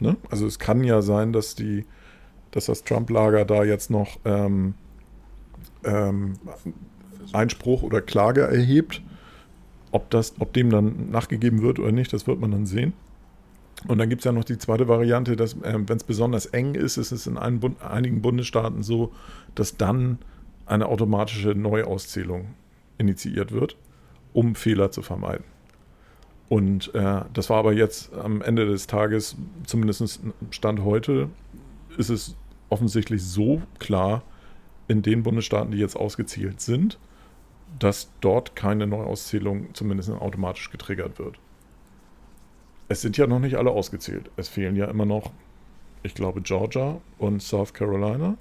[0.00, 0.16] Ne?
[0.30, 1.84] Also es kann ja sein, dass die,
[2.52, 4.74] dass das Trump-Lager da jetzt noch ähm,
[5.84, 6.34] ähm,
[7.32, 9.02] Einspruch oder Klage erhebt
[9.90, 12.92] ob, das, ob dem dann nachgegeben wird oder nicht, das wird man dann sehen.
[13.86, 16.74] Und dann gibt es ja noch die zweite Variante, dass, äh, wenn es besonders eng
[16.74, 19.12] ist, ist es in Bund, einigen Bundesstaaten so,
[19.54, 20.18] dass dann
[20.64, 22.54] eine automatische Neuauszählung
[22.98, 23.76] initiiert wird,
[24.32, 25.44] um Fehler zu vermeiden.
[26.48, 30.20] Und äh, das war aber jetzt am Ende des Tages, zumindest
[30.50, 31.28] Stand heute,
[31.98, 32.36] ist es
[32.68, 34.22] offensichtlich so klar
[34.88, 36.98] in den Bundesstaaten, die jetzt ausgezielt sind,
[37.78, 41.38] dass dort keine Neuauszählung zumindest automatisch getriggert wird.
[42.88, 44.30] Es sind ja noch nicht alle ausgezählt.
[44.36, 45.32] Es fehlen ja immer noch,
[46.02, 48.36] ich glaube, Georgia und South Carolina.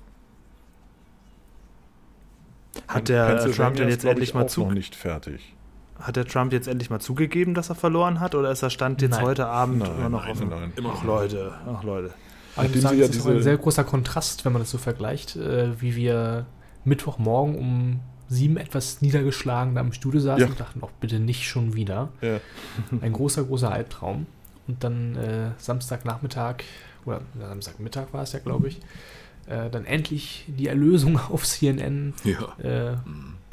[2.87, 5.55] Hat der Trump denn jetzt endlich mal zu noch nicht fertig?
[5.99, 9.01] Hat der Trump jetzt endlich mal zugegeben, dass er verloren hat, oder ist er stand
[9.01, 9.23] jetzt nein.
[9.23, 10.49] heute Abend nein, immer noch nein, offen?
[10.49, 12.13] Nein, Ach Leute, ach Leute.
[12.55, 15.79] Aber ich sagen, das ist ein sehr großer Kontrast, wenn man das so vergleicht, äh,
[15.81, 16.45] wie wir
[16.83, 20.47] Mittwochmorgen um sieben etwas niedergeschlagen da im Studio saßen ja.
[20.47, 22.09] und dachten, auch bitte nicht schon wieder.
[22.21, 22.39] Ja.
[23.01, 24.25] Ein großer, großer Albtraum.
[24.67, 26.63] Und dann äh, Samstagnachmittag,
[27.05, 28.79] oder Samstagmittag war es ja, glaube ich,
[29.47, 32.13] äh, dann endlich die Erlösung auf CNN.
[32.23, 32.91] Ja.
[32.93, 32.97] Äh,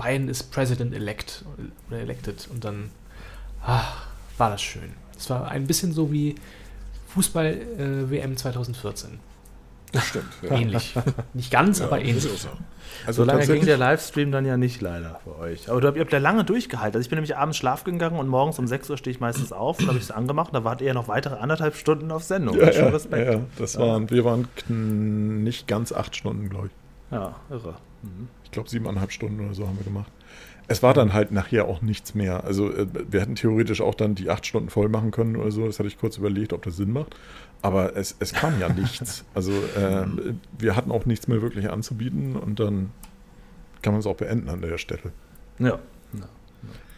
[0.02, 1.44] Biden ist President-elect
[1.88, 2.48] oder elected.
[2.50, 2.90] Und dann
[3.64, 4.06] ach,
[4.38, 4.94] war das schön.
[5.16, 6.34] Es war ein bisschen so wie
[7.08, 9.20] Fußball-WM äh, 2014.
[9.92, 10.26] Das stimmt.
[10.42, 10.56] Ja.
[10.56, 10.94] Ähnlich.
[11.34, 12.26] Nicht ganz, ja, aber ähnlich.
[13.06, 15.68] Also so lange ging der Livestream dann ja nicht leider für euch.
[15.70, 16.96] Aber du habt, ihr habt ja lange durchgehalten.
[16.96, 19.52] Also ich bin nämlich abends schlafen gegangen und morgens um 6 Uhr stehe ich meistens
[19.52, 20.54] auf und habe ich es angemacht.
[20.54, 22.56] Da wart ihr noch weitere anderthalb Stunden auf Sendung.
[22.56, 24.48] Ja, ja, ja, das waren, wir waren
[25.44, 26.72] nicht ganz acht Stunden, glaube ich.
[27.12, 27.76] Ja, irre.
[28.02, 28.28] Mhm.
[28.44, 30.10] Ich glaube siebeneinhalb Stunden oder so haben wir gemacht.
[30.68, 32.44] Es war dann halt nachher auch nichts mehr.
[32.44, 35.66] Also äh, wir hätten theoretisch auch dann die acht Stunden voll machen können oder so.
[35.66, 37.16] Das hatte ich kurz überlegt, ob das Sinn macht.
[37.62, 39.24] Aber es, es kam ja nichts.
[39.34, 40.04] Also äh,
[40.58, 42.90] wir hatten auch nichts mehr wirklich anzubieten und dann
[43.80, 45.12] kann man es auch beenden an der Stelle.
[45.58, 45.68] Ja.
[45.68, 45.78] ja.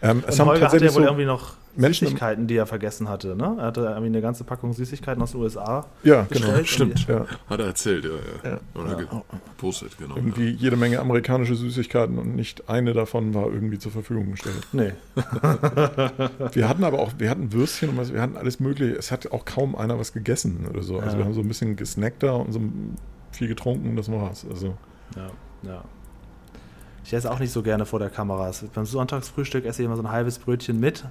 [0.02, 3.08] Ähm, es haben Holger tatsächlich hatte ja wohl so irgendwie noch Süßigkeiten, die er vergessen
[3.08, 3.36] hatte.
[3.36, 3.56] Ne?
[3.58, 5.86] Er hatte irgendwie eine ganze Packung Süßigkeiten aus den USA.
[6.02, 6.62] Ja, genau.
[6.64, 7.06] Stimmt.
[7.08, 7.26] Ja.
[7.48, 8.10] Hat er erzählt, ja.
[8.10, 8.50] ja.
[8.50, 8.80] ja.
[8.80, 9.22] Oder ja.
[9.56, 10.16] gepostet, genau.
[10.16, 14.66] Irgendwie jede Menge amerikanische Süßigkeiten und nicht eine davon war irgendwie zur Verfügung gestellt.
[14.72, 14.92] Nee.
[16.52, 18.96] wir hatten aber auch, wir hatten Würstchen und was, wir hatten alles Mögliche.
[18.96, 20.98] Es hat auch kaum einer was gegessen oder so.
[20.98, 22.60] Also wir haben so ein bisschen gesnackt da und so
[23.32, 24.46] viel getrunken und das war's.
[24.48, 24.76] Also.
[25.16, 25.30] Ja,
[25.62, 25.84] ja.
[27.04, 28.50] Ich esse auch nicht so gerne vor der Kamera.
[28.72, 31.04] Beim Sonntagsfrühstück esse ich immer so ein halbes Brötchen mit,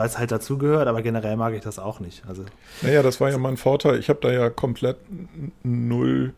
[0.00, 2.22] weil es halt dazugehört, aber generell mag ich das auch nicht.
[2.26, 2.46] Also,
[2.80, 3.98] naja, das war ja mein Vorteil.
[3.98, 4.96] Ich habe da ja komplett
[5.62, 6.32] null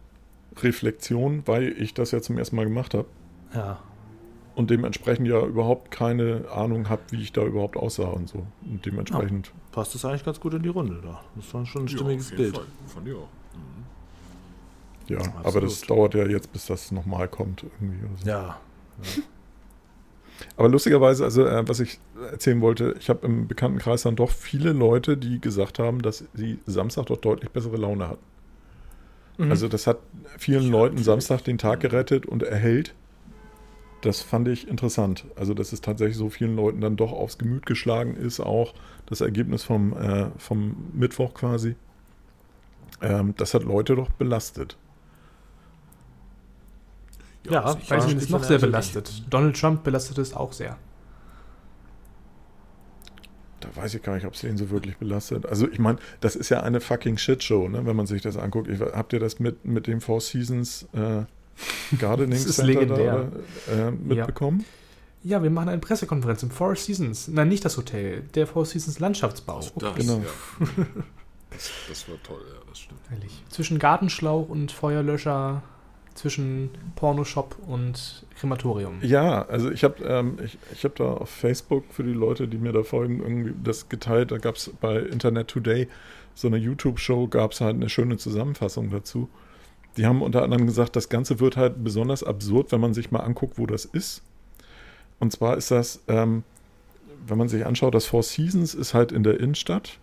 [0.60, 3.06] Reflexion, weil ich das ja zum ersten Mal gemacht habe.
[3.54, 3.78] Ja.
[4.56, 8.44] Und dementsprechend ja überhaupt keine Ahnung habe, wie ich da überhaupt aussah und so.
[8.68, 9.46] Und dementsprechend.
[9.46, 11.20] Ja, passt das eigentlich ganz gut in die Runde da.
[11.36, 12.56] Das war schon ein stimmiges ja, Bild.
[12.56, 12.66] Fall.
[12.88, 13.28] Von dir auch.
[15.06, 15.46] Ja, Absolut.
[15.46, 17.62] aber das dauert ja jetzt, bis das nochmal kommt.
[17.62, 18.28] Irgendwie so.
[18.28, 18.58] Ja.
[19.02, 19.22] ja.
[20.56, 21.98] Aber lustigerweise, also äh, was ich
[22.30, 26.58] erzählen wollte, ich habe im Bekanntenkreis dann doch viele Leute, die gesagt haben, dass sie
[26.66, 28.24] Samstag doch deutlich bessere Laune hatten.
[29.38, 29.50] Mhm.
[29.50, 29.98] Also das hat
[30.38, 32.94] vielen ja, Leuten Samstag den Tag gerettet und erhält.
[34.02, 35.24] Das fand ich interessant.
[35.36, 38.74] Also dass es tatsächlich so vielen Leuten dann doch aufs Gemüt geschlagen ist, auch
[39.06, 41.76] das Ergebnis vom, äh, vom Mittwoch quasi.
[43.00, 44.76] Ähm, das hat Leute doch belastet.
[47.44, 49.24] Ja, ja weil sie ist noch sehr belastet.
[49.30, 50.76] Donald Trump belastet es auch sehr.
[53.60, 55.46] Da weiß ich gar nicht, ob es ihn so wirklich belastet.
[55.46, 58.68] Also ich meine, das ist ja eine fucking Shitshow, ne, wenn man sich das anguckt.
[58.68, 61.22] Ich, habt ihr das mit, mit dem Four Seasons äh,
[61.98, 63.28] Gardening Center da,
[63.72, 64.64] äh, mitbekommen?
[65.22, 65.38] Ja.
[65.38, 65.42] ja.
[65.44, 67.28] wir machen eine Pressekonferenz im Four Seasons.
[67.28, 69.58] Nein, nicht das Hotel, der Four Seasons Landschaftsbau.
[69.58, 69.70] Okay.
[69.78, 70.18] Das, genau.
[70.18, 70.76] Ja.
[71.52, 73.00] Das, das, war toll, ja, das stimmt.
[73.12, 73.44] Ehrlich.
[73.50, 75.62] Zwischen Gartenschlauch und Feuerlöscher
[76.14, 78.98] zwischen Pornoshop und Krematorium.
[79.02, 82.58] Ja, also ich habe ähm, ich, ich hab da auf Facebook für die Leute, die
[82.58, 84.30] mir da folgen, irgendwie das geteilt.
[84.30, 85.88] Da gab es bei Internet Today
[86.34, 89.28] so eine YouTube-Show, gab es halt eine schöne Zusammenfassung dazu.
[89.96, 93.20] Die haben unter anderem gesagt, das Ganze wird halt besonders absurd, wenn man sich mal
[93.20, 94.22] anguckt, wo das ist.
[95.18, 96.44] Und zwar ist das, ähm,
[97.26, 99.98] wenn man sich anschaut, das Four Seasons ist halt in der Innenstadt.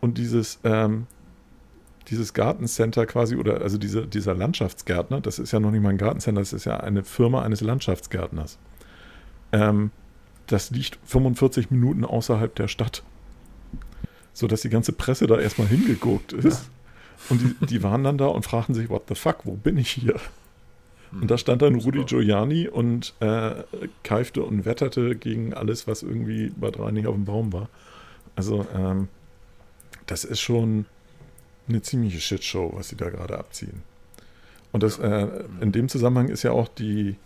[0.00, 1.06] Und dieses ähm,
[2.08, 5.98] dieses Gartencenter quasi, oder also diese, dieser Landschaftsgärtner, das ist ja noch nicht mal ein
[5.98, 8.58] Gartencenter, das ist ja eine Firma eines Landschaftsgärtners.
[9.52, 9.90] Ähm,
[10.46, 13.02] das liegt 45 Minuten außerhalb der Stadt.
[14.32, 16.64] So dass die ganze Presse da erstmal hingeguckt ist.
[16.64, 16.70] Ja.
[17.30, 19.90] Und die, die waren dann da und fragten sich, what the fuck, wo bin ich
[19.90, 20.16] hier?
[21.20, 23.62] Und da stand dann Rudi Giuliani und äh,
[24.02, 27.68] keifte und wetterte gegen alles, was irgendwie bei drei nicht auf dem Baum war.
[28.36, 29.08] Also, ähm,
[30.06, 30.86] das ist schon,
[31.68, 33.82] eine ziemliche Shitshow, was sie da gerade abziehen.
[34.72, 35.28] Und das, äh,
[35.60, 37.16] in dem Zusammenhang ist ja auch die,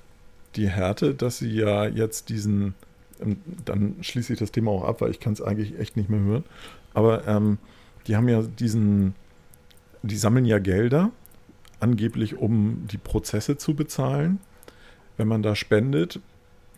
[0.57, 2.75] die Härte, dass sie ja jetzt diesen,
[3.21, 6.11] ähm, dann schließe ich das Thema auch ab, weil ich kann es eigentlich echt nicht
[6.11, 6.45] mehr hören,
[6.95, 7.59] aber ähm,
[8.07, 9.15] die haben ja diesen,
[10.03, 11.11] die sammeln ja Gelder,
[11.81, 14.41] angeblich um die Prozesse zu bezahlen.
[15.17, 16.21] Wenn man da spendet,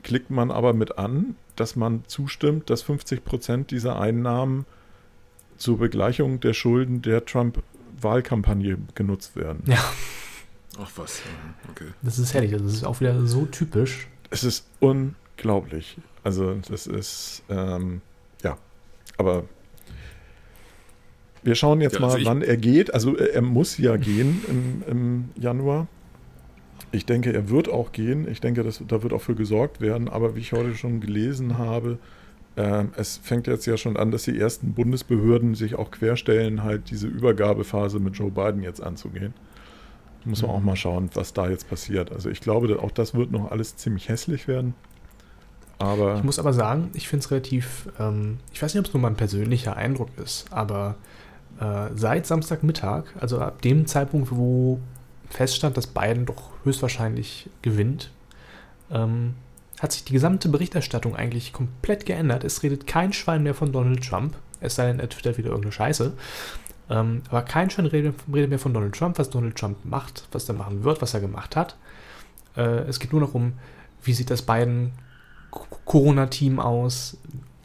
[0.03, 4.67] klickt man aber mit an, dass man zustimmt, dass 50 Prozent dieser Einnahmen
[5.61, 9.63] zur Begleichung der Schulden der Trump-Wahlkampagne genutzt werden.
[9.67, 9.79] Ja.
[10.79, 11.23] Ach was,
[11.71, 11.89] okay.
[12.03, 14.09] Das ist herrlich, das ist auch wieder so typisch.
[14.31, 15.99] Es ist unglaublich.
[16.25, 18.01] Also das ist, ähm,
[18.43, 18.57] ja,
[19.19, 19.45] aber
[21.43, 22.95] wir schauen jetzt ja, also mal, wann er geht.
[22.95, 25.89] Also er muss ja gehen im, im, Januar.
[26.93, 28.27] Ich denke, er wird auch gehen.
[28.29, 30.09] Ich denke, dass, da wird auch für gesorgt werden.
[30.09, 31.99] Aber wie ich heute schon gelesen habe,
[32.57, 36.91] äh, es fängt jetzt ja schon an, dass die ersten Bundesbehörden sich auch querstellen, halt
[36.91, 39.35] diese Übergabephase mit Joe Biden jetzt anzugehen.
[40.25, 40.57] Muss man mhm.
[40.57, 42.13] auch mal schauen, was da jetzt passiert.
[42.13, 44.75] Also ich glaube, auch das wird noch alles ziemlich hässlich werden.
[45.79, 48.93] Aber ich muss aber sagen, ich finde es relativ, ähm, ich weiß nicht, ob es
[48.93, 50.97] nur mein persönlicher Eindruck ist, aber
[51.59, 54.79] äh, seit Samstagmittag, also ab dem Zeitpunkt, wo
[55.31, 58.11] feststand, dass Biden doch höchstwahrscheinlich gewinnt,
[58.91, 59.35] ähm,
[59.81, 62.45] hat sich die gesamte Berichterstattung eigentlich komplett geändert.
[62.45, 65.73] Es redet kein Schwein mehr von Donald Trump, es sei denn, er twittert wieder irgendeine
[65.73, 66.13] Scheiße.
[66.91, 70.49] Ähm, aber kein Schwein redet, redet mehr von Donald Trump, was Donald Trump macht, was
[70.49, 71.77] er machen wird, was er gemacht hat.
[72.57, 73.55] Äh, es geht nur noch um,
[74.03, 74.93] wie sieht das beiden
[75.51, 77.17] Corona-Team aus,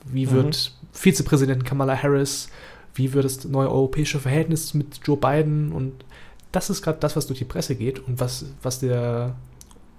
[0.06, 0.32] wie mhm.
[0.32, 0.88] wird mhm.
[0.94, 2.48] Vizepräsident Kamala Harris,
[2.94, 6.06] wie wird das neue europäische Verhältnis mit Joe Biden und
[6.54, 9.36] das ist gerade das, was durch die Presse geht und was, was der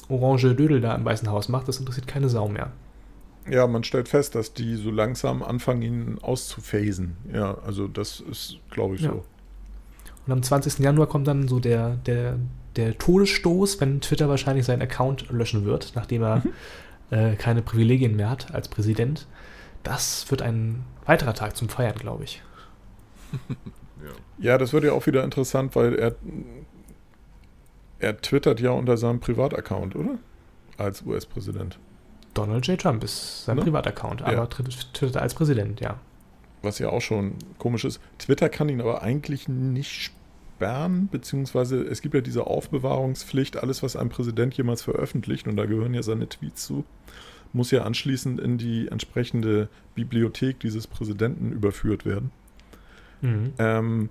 [0.08, 2.72] orange Dödel da im Weißen Haus macht, das interessiert keine Sau mehr.
[3.48, 7.16] Ja, man stellt fest, dass die so langsam anfangen, ihn auszuphasen.
[7.32, 9.08] Ja, also das ist, glaube ich, so.
[9.08, 9.22] Ja.
[10.26, 10.80] Und am 20.
[10.80, 12.38] Januar kommt dann so der, der,
[12.74, 16.52] der Todesstoß, wenn Twitter wahrscheinlich seinen Account löschen wird, nachdem er mhm.
[17.10, 19.26] äh, keine Privilegien mehr hat als Präsident.
[19.84, 22.42] Das wird ein weiterer Tag zum Feiern, glaube ich.
[23.48, 24.10] ja.
[24.38, 26.16] ja, das wird ja auch wieder interessant, weil er,
[27.98, 30.18] er twittert ja unter seinem Privataccount, oder?
[30.76, 31.78] Als US-Präsident.
[32.34, 32.78] Donald J.
[32.78, 33.62] Trump ist sein ne?
[33.62, 34.46] Privataccount, aber ja.
[34.46, 35.98] twittert als Präsident, ja.
[36.62, 38.00] Was ja auch schon komisch ist.
[38.18, 40.12] Twitter kann ihn aber eigentlich nicht
[40.56, 45.64] sperren, beziehungsweise es gibt ja diese Aufbewahrungspflicht, alles, was ein Präsident jemals veröffentlicht, und da
[45.64, 46.84] gehören ja seine Tweets zu,
[47.52, 52.30] muss ja anschließend in die entsprechende Bibliothek dieses Präsidenten überführt werden.
[53.22, 53.52] Mhm.
[53.58, 54.10] Ähm,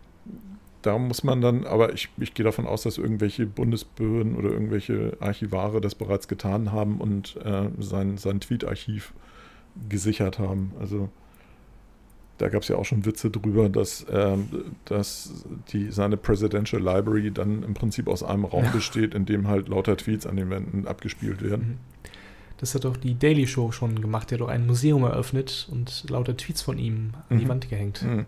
[0.86, 5.18] da muss man dann, aber ich, ich gehe davon aus, dass irgendwelche Bundesbehörden oder irgendwelche
[5.20, 9.14] Archivare das bereits getan haben und äh, sein, sein Tweet-Archiv
[9.90, 10.74] gesichert haben.
[10.80, 11.10] Also
[12.38, 14.38] da gab es ja auch schon Witze drüber, dass, äh,
[14.86, 18.72] dass die, seine Presidential Library dann im Prinzip aus einem Raum ja.
[18.72, 21.68] besteht, in dem halt lauter Tweets an den Wänden abgespielt werden.
[21.68, 21.78] Mhm.
[22.58, 26.10] Das hat doch die Daily Show schon gemacht, der hat doch ein Museum eröffnet und
[26.10, 27.40] lauter Tweets von ihm an mhm.
[27.40, 28.04] die Wand gehängt.
[28.04, 28.26] Mhm.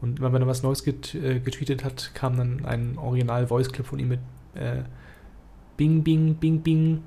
[0.00, 3.98] Und immer wenn er was Neues get, äh, getweetet hat, kam dann ein Original-Voice-Clip von
[3.98, 4.20] ihm mit
[4.54, 4.82] äh,
[5.76, 7.02] Bing, Bing, Bing, Bing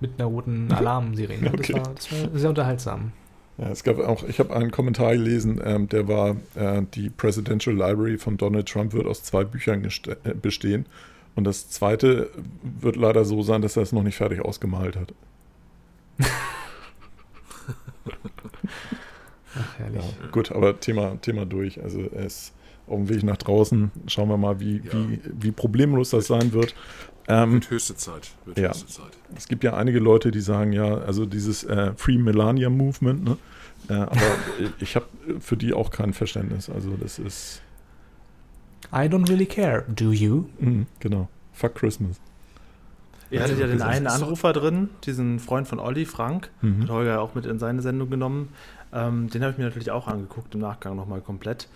[0.00, 1.52] mit einer roten Alarmsirene.
[1.52, 1.72] Okay.
[1.72, 3.12] Das, war, das war sehr unterhaltsam.
[3.58, 7.74] Ja, es gab auch, ich habe einen Kommentar gelesen, ähm, der war, äh, die Presidential
[7.74, 10.86] Library von Donald Trump wird aus zwei Büchern äh, bestehen.
[11.36, 12.30] Und das zweite
[12.62, 15.12] wird leider so sein, dass er es noch nicht fertig ausgemalt hat.
[19.58, 20.02] Ach, herrlich.
[20.20, 21.82] Ja, gut, aber Thema, Thema durch.
[21.82, 22.52] Also er ist
[22.86, 23.90] auf dem Weg nach draußen.
[24.06, 24.92] Schauen wir mal, wie, ja.
[24.92, 26.74] wie, wie problemlos das sein wird.
[27.26, 28.32] Ähm, wird höchste Zeit.
[28.44, 28.68] Wird ja.
[28.68, 29.12] höchste Zeit.
[29.36, 33.38] Es gibt ja einige Leute, die sagen, ja, also dieses äh, Free Melania Movement, ne?
[33.88, 34.20] Äh, aber
[34.78, 35.06] ich habe
[35.40, 36.68] für die auch kein Verständnis.
[36.68, 37.62] Also das ist.
[38.92, 39.84] I don't really care.
[39.88, 40.46] Do you?
[40.58, 41.28] Mhm, genau.
[41.52, 42.20] Fuck Christmas.
[43.30, 46.50] Ihr hattet ja den einen Anrufer drin, diesen Freund von Olli, Frank.
[46.60, 46.82] Mhm.
[46.82, 48.50] Hat Holger auch mit in seine Sendung genommen.
[48.94, 51.68] Ähm, den habe ich mir natürlich auch angeguckt, im Nachgang nochmal komplett.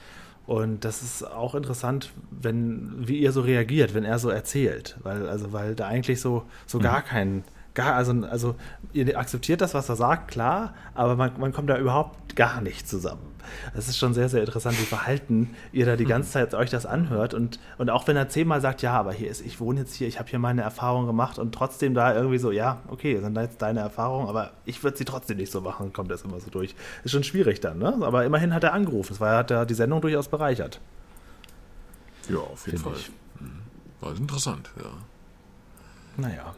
[0.46, 4.96] Und das ist auch interessant, wenn, wie ihr so reagiert, wenn er so erzählt.
[5.02, 6.82] Weil, also, weil da eigentlich so, so mhm.
[6.84, 7.44] gar kein
[7.78, 8.56] gar, also, also
[8.92, 12.88] ihr akzeptiert das, was er sagt, klar, aber man, man kommt da überhaupt gar nicht
[12.88, 13.36] zusammen.
[13.72, 16.08] Es ist schon sehr, sehr interessant, wie verhalten ihr da die mhm.
[16.08, 17.34] ganze Zeit euch das anhört.
[17.34, 20.08] Und, und auch wenn er zehnmal sagt, ja, aber hier ist, ich wohne jetzt hier,
[20.08, 23.42] ich habe hier meine Erfahrung gemacht und trotzdem da irgendwie so, ja, okay, sind da
[23.42, 26.50] jetzt deine Erfahrungen, aber ich würde sie trotzdem nicht so machen, kommt das immer so
[26.50, 26.74] durch.
[27.04, 27.96] Ist schon schwierig dann, ne?
[28.00, 29.10] Aber immerhin hat er angerufen.
[29.10, 30.80] Das war, hat er die Sendung durchaus bereichert.
[32.28, 32.94] Ja, auf jeden Fall.
[32.96, 33.10] Ich.
[33.40, 33.60] Mhm.
[34.00, 34.90] War interessant, ja.
[36.16, 36.54] Naja.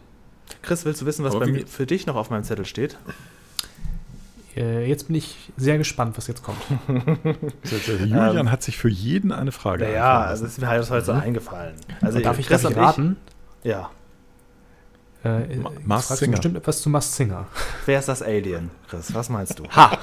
[0.62, 2.96] Chris, willst du wissen, was bei mir für dich noch auf meinem Zettel steht?
[4.57, 6.59] Äh, jetzt bin ich sehr gespannt, was jetzt kommt.
[7.64, 11.07] Julian ähm, hat sich für jeden eine Frage Ja, ja also ist mir halt heute
[11.07, 11.20] so mhm.
[11.20, 11.75] eingefallen.
[12.01, 13.16] Also darf ich, darf ich raten?
[13.62, 13.90] Ich, ja.
[15.23, 16.33] Äh, Mars Singer.
[16.33, 17.46] bestimmt etwas zu Mars Singer.
[17.87, 19.14] Wer ist das Alien, Chris?
[19.14, 19.64] Was meinst du?
[19.68, 19.99] Ha!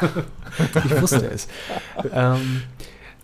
[0.84, 1.48] ich wusste es.
[2.12, 2.62] ähm,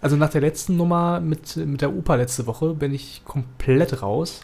[0.00, 4.40] also nach der letzten Nummer mit, mit der Oper letzte Woche bin ich komplett raus.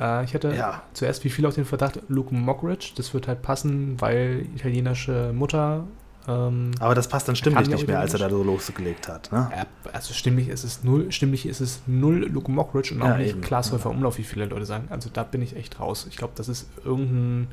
[0.00, 0.82] Äh, ich hatte ja.
[0.94, 2.92] zuerst wie viel auf den Verdacht Luke Mockridge.
[2.96, 5.84] Das wird halt passen, weil italienische Mutter.
[6.26, 9.30] Ähm, Aber das passt dann stimmlich nicht mehr, als er da so losgelegt hat.
[9.32, 9.50] Ne?
[9.54, 13.16] Ja, also stimmlich ist es null, stimmlich ist es null Luke Mockridge und auch ja,
[13.18, 14.88] nicht Klaas Häufer Umlauf, wie viele Leute sagen.
[14.90, 16.06] Also da bin ich echt raus.
[16.08, 17.48] Ich glaube, das ist irgendein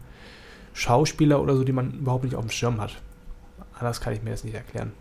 [0.73, 2.97] Schauspieler oder so, den man überhaupt nicht auf dem Schirm hat.
[3.79, 4.91] Anders kann ich mir das nicht erklären.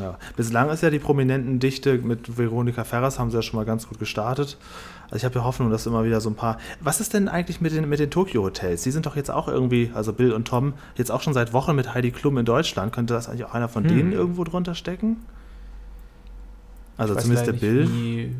[0.00, 0.18] Ja.
[0.36, 3.88] Bislang ist ja die prominenten Dichte mit Veronika Ferras, haben sie ja schon mal ganz
[3.88, 4.58] gut gestartet.
[5.06, 6.58] Also ich habe ja Hoffnung, dass immer wieder so ein paar.
[6.80, 8.82] Was ist denn eigentlich mit den, mit den Tokyo-Hotels?
[8.82, 11.76] Die sind doch jetzt auch irgendwie, also Bill und Tom, jetzt auch schon seit Wochen
[11.76, 12.92] mit Heidi Klum in Deutschland.
[12.92, 13.96] Könnte das eigentlich auch einer von hm.
[13.96, 15.18] denen irgendwo drunter stecken?
[16.96, 17.88] Also zumindest der Bill.
[17.88, 18.34] Wie,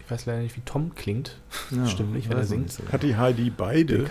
[0.00, 1.38] ich weiß leider nicht, wie Tom klingt.
[1.70, 2.78] Ja, Stimmt nicht, wenn er singt.
[2.92, 4.06] Hat die Heidi beide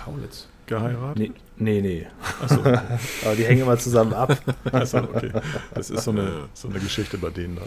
[0.68, 1.18] geheiratet?
[1.18, 1.82] Nee, nee.
[1.82, 2.08] nee.
[2.48, 2.60] So.
[3.26, 4.38] Aber die hängen immer zusammen ab.
[4.72, 5.32] Achso, okay.
[5.74, 7.62] Das ist so eine, so eine Geschichte bei denen da.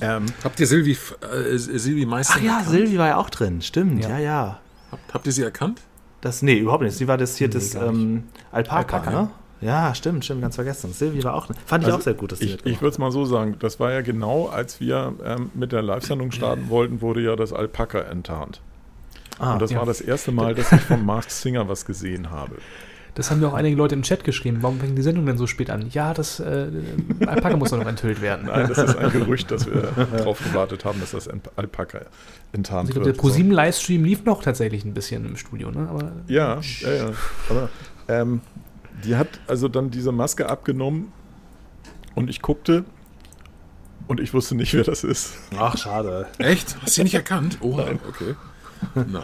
[0.00, 2.70] Ähm, habt ihr Silvi, äh, Silvi Meister Ach ja, erkannt?
[2.70, 4.18] Silvi war ja auch drin, stimmt, ja, ja.
[4.18, 4.60] ja.
[4.90, 5.80] Habt, habt, ihr sie erkannt?
[6.20, 6.96] Das, nee, überhaupt nicht.
[6.96, 9.30] Sie war das hier nee, das ähm, Alpaka, Alpaka, ne?
[9.60, 10.92] Ja, stimmt, stimmt, ganz vergessen.
[10.92, 13.10] Silvi war auch, fand ich also auch sehr gut, dass Ich, ich würde es mal
[13.10, 17.22] so sagen, das war ja genau, als wir ähm, mit der Live-Sendung starten wollten, wurde
[17.22, 18.60] ja das Alpaka enttarnt.
[19.38, 19.78] Ah, und das ja.
[19.78, 22.56] war das erste Mal, dass ich vom Masked Singer was gesehen habe.
[23.16, 24.58] Das haben mir auch einige Leute im Chat geschrieben.
[24.60, 25.88] Warum fängt die Sendung denn so spät an?
[25.90, 26.68] Ja, das äh,
[27.26, 28.46] Alpaka muss noch enthüllt werden.
[28.46, 32.02] Nein, das ist ein Gerücht, dass wir darauf gewartet haben, dass das Alpaka
[32.52, 33.06] enttarnt also wird.
[33.06, 35.88] Der ProSieben-Livestream lief noch tatsächlich ein bisschen im Studio, ne?
[35.88, 37.10] Aber, ja, ja, ja.
[37.48, 37.70] Aber
[38.08, 38.42] ähm,
[39.02, 41.10] die hat also dann diese Maske abgenommen
[42.14, 42.84] und ich guckte
[44.08, 45.38] und ich wusste nicht, wer das ist.
[45.58, 46.26] Ach, schade.
[46.36, 46.76] Echt?
[46.82, 47.56] Hast du ihn nicht erkannt?
[47.62, 47.98] Oh, Nein.
[48.06, 48.34] okay.
[48.94, 49.22] Na,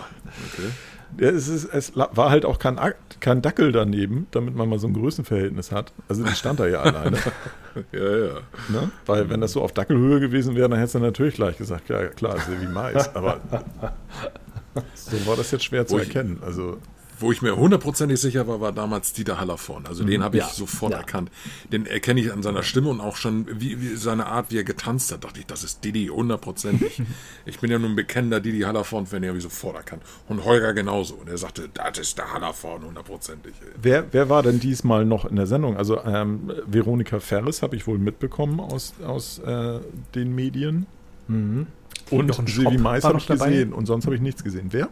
[0.53, 0.71] okay.
[1.19, 2.81] Ja, es, ist, es war halt auch kein,
[3.21, 5.93] kein Dackel daneben, damit man mal so ein Größenverhältnis hat.
[6.09, 7.19] Also die stand da ja alleine.
[7.93, 8.35] ja, ja.
[8.69, 8.91] Ne?
[9.05, 12.07] Weil wenn das so auf Dackelhöhe gewesen wäre, dann hättest du natürlich gleich gesagt, ja
[12.07, 13.15] klar, ist ja wie Mais.
[13.15, 13.41] Aber
[14.95, 16.41] so war das jetzt schwer zu erkennen.
[16.45, 16.79] Also
[17.23, 19.87] wo ich mir hundertprozentig sicher war, war damals Dieter Hallervorn.
[19.87, 20.25] Also den mhm.
[20.25, 20.99] habe ich ja, sofort ja.
[20.99, 21.31] erkannt.
[21.73, 24.65] Den erkenne ich an seiner Stimme und auch schon wie, wie, seine Art, wie er
[24.65, 25.25] getanzt hat.
[25.25, 27.01] Dachte ich, das ist Didi, hundertprozentig.
[27.47, 30.03] ich bin ja nun ein bekennender Didi Hallervorn-Fan, den habe ich sofort erkannt.
[30.29, 31.15] Und Holger genauso.
[31.15, 33.55] Und er sagte, das ist der Hallervorn, hundertprozentig.
[33.81, 35.77] Wer, wer war denn diesmal noch in der Sendung?
[35.77, 39.81] Also ähm, Veronika Ferris habe ich wohl mitbekommen aus, aus äh,
[40.15, 40.87] den Medien.
[41.29, 41.69] Mhm.
[42.11, 43.73] Und Silvi Mais habe ich gesehen.
[43.73, 44.69] Und sonst habe ich nichts gesehen.
[44.71, 44.89] Wer?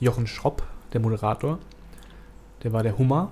[0.00, 1.58] Jochen Schropp der Moderator.
[2.62, 3.30] Der war der Hummer.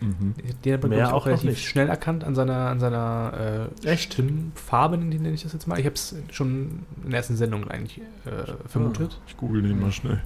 [0.00, 0.34] Mhm.
[0.64, 5.42] Den hat man auch relativ schnell erkannt an seiner, an seiner äh, Stimmfarbe, nenne ich
[5.42, 5.78] das jetzt mal.
[5.78, 9.18] Ich habe es schon in der ersten Sendung eigentlich äh, vermutet.
[9.18, 10.20] Ah, ich google den mal schnell.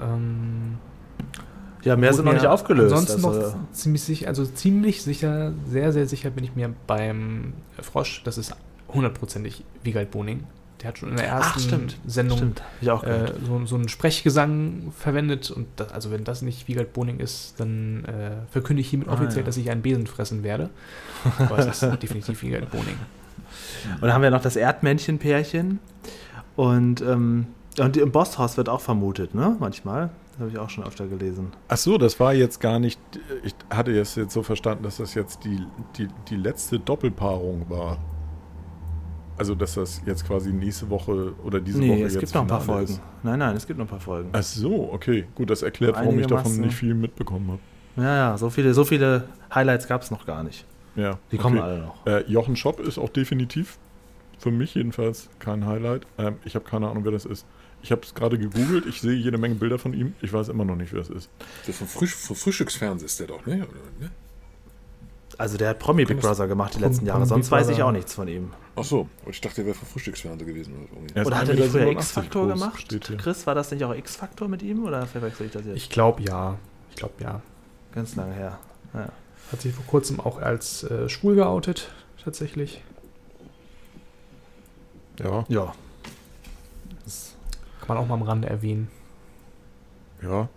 [0.00, 0.78] Ähm,
[1.82, 2.92] ja, mehr sind noch nicht aufgelöst.
[2.94, 3.40] Ansonsten also.
[3.40, 8.38] noch ziemlich sicher, also ziemlich sicher, sehr, sehr sicher bin ich mir beim Frosch, das
[8.38, 8.54] ist
[8.88, 10.44] hundertprozentig Wiegald Boning.
[10.80, 11.96] Der hat schon in der ersten Ach, stimmt.
[12.06, 12.62] Sendung stimmt.
[12.80, 15.50] Äh, so, so, einen Sprechgesang verwendet.
[15.50, 19.14] Und das, also wenn das nicht Wiegald Boning ist, dann äh, verkünde ich hiermit ah,
[19.14, 19.46] offiziell, ja.
[19.46, 20.70] dass ich einen Besen fressen werde.
[21.38, 22.96] Aber es ist definitiv Wiegald Boning.
[23.94, 25.80] Und dann haben wir noch das Erdmännchen-Pärchen.
[26.54, 27.46] Und, ähm,
[27.78, 29.56] und im Bosshaus wird auch vermutet, ne?
[29.58, 30.10] Manchmal.
[30.32, 31.52] Das habe ich auch schon öfter gelesen.
[31.66, 33.00] Ach so, das war jetzt gar nicht.
[33.42, 35.60] Ich hatte es jetzt so verstanden, dass das jetzt die,
[35.96, 37.98] die, die letzte Doppelpaarung war.
[39.38, 42.42] Also, dass das jetzt quasi nächste Woche oder diese nee, Woche es jetzt gibt noch
[42.42, 42.92] ein paar Folgen.
[42.92, 43.00] Ist.
[43.22, 44.30] Nein, nein, es gibt noch ein paar Folgen.
[44.32, 45.26] Ach so, okay.
[45.34, 47.60] Gut, das erklärt, warum ich davon nicht viel mitbekommen habe.
[47.96, 50.64] Ja, ja, so viele, so viele Highlights gab es noch gar nicht.
[50.96, 51.18] Ja.
[51.30, 51.42] Die okay.
[51.42, 52.06] kommen alle noch.
[52.06, 53.78] Äh, Jochen Schopp ist auch definitiv,
[54.38, 56.06] für mich jedenfalls, kein Highlight.
[56.18, 57.46] Ähm, ich habe keine Ahnung, wer das ist.
[57.82, 60.14] Ich habe es gerade gegoogelt, ich sehe jede Menge Bilder von ihm.
[60.20, 61.30] Ich weiß immer noch nicht, wer das ist.
[61.66, 63.54] Das vom, Früh Frühstücksfernsehen ist der doch, ne?
[63.54, 64.10] Oder, ne?
[65.38, 68.12] Also der hat Promi Big Brother gemacht die letzten Jahre, sonst weiß ich auch nichts
[68.12, 68.52] von ihm.
[68.74, 70.88] Ach so, ich dachte, der wäre vom Frühstücksfernsehen gewesen.
[71.14, 72.88] Oder, oder hat er nicht früher X-Faktor gemacht?
[73.18, 75.76] Chris, war das nicht auch X-Faktor mit ihm oder verwechsel ich das jetzt?
[75.76, 76.58] Ich glaube ja.
[76.90, 77.40] Ich glaube ja.
[77.92, 78.58] Ganz lange her.
[78.94, 79.08] Ja.
[79.52, 82.82] Hat sich vor kurzem auch als äh, schwul geoutet, tatsächlich.
[85.22, 85.44] Ja.
[85.48, 85.72] Ja.
[87.04, 87.36] Das
[87.78, 88.88] kann man auch mal am Rande erwähnen.
[90.20, 90.48] Ja.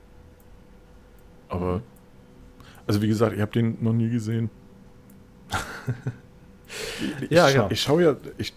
[1.50, 1.82] Aber,
[2.88, 4.50] also wie gesagt, ich habe den noch nie gesehen
[7.21, 7.67] ich, ja, genau.
[7.69, 8.53] Ich schaue ja, ich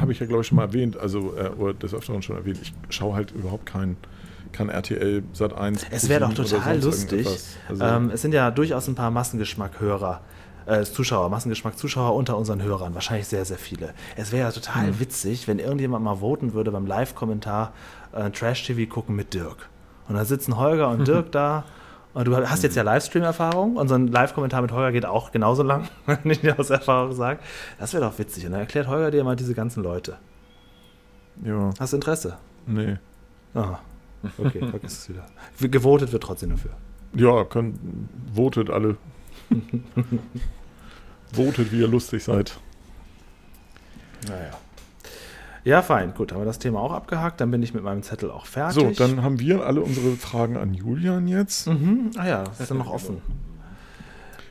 [0.00, 2.58] habe ich ja glaube ich schon mal erwähnt, also äh, oder des Öfteren schon erwähnt,
[2.62, 3.96] ich schaue halt überhaupt kein,
[4.52, 5.86] kein RTL Sat 1.
[5.90, 7.26] Es wäre doch total lustig.
[7.68, 10.20] Also, ähm, es sind ja durchaus ein paar Massengeschmack-Hörer.
[10.64, 13.94] Äh, Zuschauer, Massengeschmack-Zuschauer unter unseren Hörern, wahrscheinlich sehr, sehr viele.
[14.16, 15.00] Es wäre ja total mhm.
[15.00, 17.72] witzig, wenn irgendjemand mal voten würde beim Live-Kommentar
[18.12, 19.68] äh, Trash-TV gucken mit Dirk.
[20.08, 21.64] Und dann sitzen Holger und Dirk da
[22.14, 23.76] und du hast jetzt ja Livestream-Erfahrung.
[23.76, 27.40] Unser Live-Kommentar mit Holger geht auch genauso lang, wenn ich dir aus Erfahrung sage.
[27.78, 28.44] Das wäre doch witzig.
[28.46, 30.18] Und dann erklärt Holger dir mal diese ganzen Leute.
[31.42, 31.70] Ja.
[31.78, 32.36] Hast du Interesse?
[32.66, 32.96] Nee.
[33.54, 33.80] Aha.
[34.38, 35.26] Okay, vergiss es wieder.
[35.60, 36.72] Gewotet wird trotzdem dafür.
[37.14, 38.96] Ja, können, votet alle.
[41.32, 42.58] votet, wie ihr lustig seid.
[44.28, 44.50] Naja.
[45.64, 46.12] Ja, fein.
[46.14, 47.40] Gut, haben wir das Thema auch abgehakt.
[47.40, 48.74] Dann bin ich mit meinem Zettel auch fertig.
[48.74, 51.68] So, dann haben wir alle unsere Fragen an Julian jetzt.
[51.68, 52.10] Mhm.
[52.16, 53.22] Ah ja, das ist ja noch offen.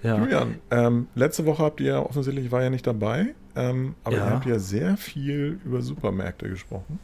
[0.04, 0.18] Ja.
[0.18, 4.26] Julian, ähm, letzte Woche habt ihr ja offensichtlich, war ja nicht dabei, ähm, aber ja.
[4.26, 6.98] ihr habt ja sehr viel über Supermärkte gesprochen.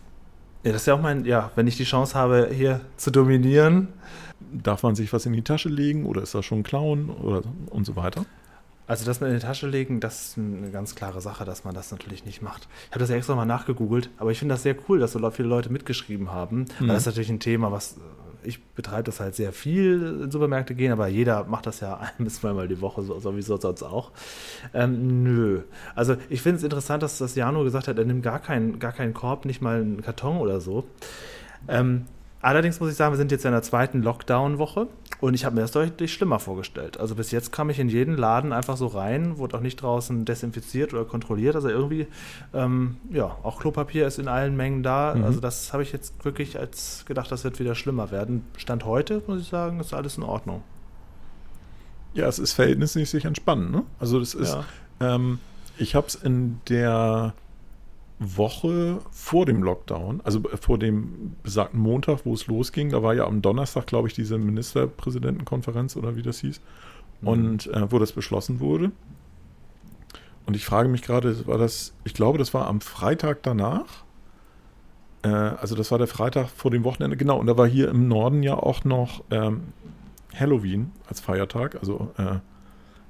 [0.63, 3.89] Ja, das ist ja auch mein, ja, wenn ich die Chance habe, hier zu dominieren.
[4.51, 7.85] Darf man sich was in die Tasche legen oder ist das schon klauen oder und
[7.85, 8.25] so weiter?
[8.87, 11.75] Also das mit in die Tasche legen, das ist eine ganz klare Sache, dass man
[11.75, 12.67] das natürlich nicht macht.
[12.85, 15.31] Ich habe das ja extra mal nachgegoogelt, aber ich finde das sehr cool, dass so
[15.31, 16.65] viele Leute mitgeschrieben haben.
[16.79, 16.87] Mhm.
[16.87, 17.97] das ist natürlich ein Thema, was
[18.43, 22.23] ich betreibe das halt sehr viel in Supermärkte gehen, aber jeder macht das ja ein
[22.23, 24.11] bis zweimal die Woche, sowieso sonst auch.
[24.73, 25.61] Ähm, nö.
[25.95, 28.93] Also ich finde es interessant, dass das Jano gesagt hat, er nimmt gar keinen, gar
[28.93, 30.85] keinen Korb, nicht mal einen Karton oder so.
[31.67, 32.05] Ähm,
[32.39, 34.87] Allerdings muss ich sagen, wir sind jetzt in der zweiten Lockdown-Woche
[35.21, 36.99] und ich habe mir das deutlich schlimmer vorgestellt.
[36.99, 40.23] Also bis jetzt kam ich in jeden Laden einfach so rein, wurde auch nicht draußen
[40.23, 41.55] desinfiziert oder kontrolliert.
[41.55, 42.05] Also irgendwie,
[42.53, 45.15] ähm, ja, auch Klopapier ist in allen Mengen da.
[45.15, 45.23] Mhm.
[45.23, 48.45] Also das habe ich jetzt wirklich als gedacht, das wird wieder schlimmer werden.
[48.55, 50.61] Stand heute, muss ich sagen, ist alles in Ordnung.
[52.13, 53.71] Ja, es ist verhältnismäßig entspannend.
[53.71, 53.83] Ne?
[53.99, 55.15] Also das ist, ja.
[55.15, 55.39] ähm,
[55.77, 57.33] ich habe es in der
[58.19, 63.25] Woche vor dem Lockdown, also vor dem besagten Montag, wo es losging, da war ja
[63.25, 66.59] am Donnerstag, glaube ich, diese Ministerpräsidentenkonferenz oder wie das hieß,
[67.21, 67.27] mhm.
[67.27, 68.91] und äh, wo das beschlossen wurde.
[70.47, 74.05] Und ich frage mich gerade, war das, ich glaube, das war am Freitag danach.
[75.21, 77.37] Äh, also das war der Freitag vor dem Wochenende, genau.
[77.37, 79.73] Und da war hier im Norden ja auch noch ähm,
[80.33, 82.39] Halloween als Feiertag, also äh,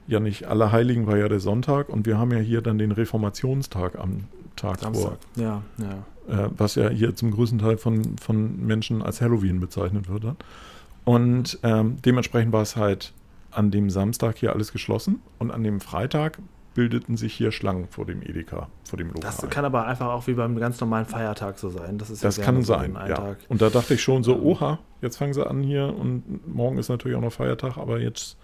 [0.08, 3.98] ja nicht Allerheiligen war ja der Sonntag und wir haben ja hier dann den Reformationstag
[4.00, 5.04] am Tag Samstag.
[5.04, 5.18] vor.
[5.36, 6.46] Ja, ja.
[6.46, 10.26] Äh, was ja hier zum größten Teil von, von Menschen als Halloween bezeichnet wird.
[11.06, 13.14] Und ähm, dementsprechend war es halt
[13.52, 16.40] an dem Samstag hier alles geschlossen und an dem Freitag
[16.74, 19.22] bildeten sich hier Schlangen vor dem Edeka, vor dem Lokal.
[19.22, 21.98] Das kann aber einfach auch wie beim ganz normalen Feiertag so sein.
[21.98, 23.36] Das, ist das kann sein, ja.
[23.50, 26.90] Und da dachte ich schon so, oha, jetzt fangen sie an hier und morgen ist
[26.90, 28.38] natürlich auch noch Feiertag, aber jetzt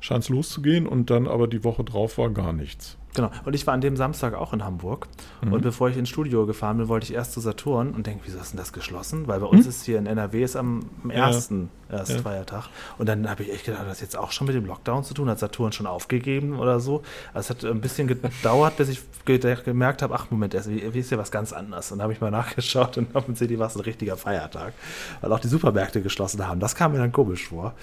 [0.00, 2.96] scheint es loszugehen und dann aber die Woche drauf war gar nichts.
[3.16, 3.30] Genau.
[3.44, 5.08] Und ich war an dem Samstag auch in Hamburg.
[5.42, 5.54] Mhm.
[5.54, 8.38] Und bevor ich ins Studio gefahren bin, wollte ich erst zu Saturn und denke, wieso
[8.38, 9.26] ist denn das geschlossen?
[9.26, 9.70] Weil bei uns mhm.
[9.70, 11.98] ist hier in NRW ist am, am ersten ja.
[11.98, 12.18] erst ja.
[12.18, 12.68] Feiertag.
[12.98, 15.30] Und dann habe ich echt gedacht, das jetzt auch schon mit dem Lockdown zu tun.
[15.30, 17.02] Hat Saturn schon aufgegeben oder so?
[17.32, 21.18] Also es hat ein bisschen gedauert, bis ich gemerkt habe, ach Moment, wie ist ja
[21.18, 21.90] was ganz anderes.
[21.90, 24.74] Und dann habe ich mal nachgeschaut und auf dem CD war es ein richtiger Feiertag.
[25.22, 26.60] Weil auch die Supermärkte geschlossen haben.
[26.60, 27.74] Das kam mir dann komisch vor.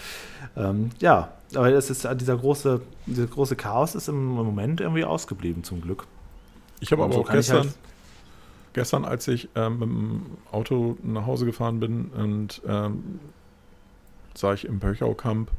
[0.55, 5.63] Ähm, ja, aber es ist dieser große, dieser große Chaos ist im Moment irgendwie ausgeblieben,
[5.63, 6.05] zum Glück.
[6.79, 7.77] Ich habe aber so auch gestern, halt
[8.73, 13.19] gestern, als ich ähm, mit dem Auto nach Hause gefahren bin und ähm,
[14.33, 15.49] sah ich im Pöchau-Camp,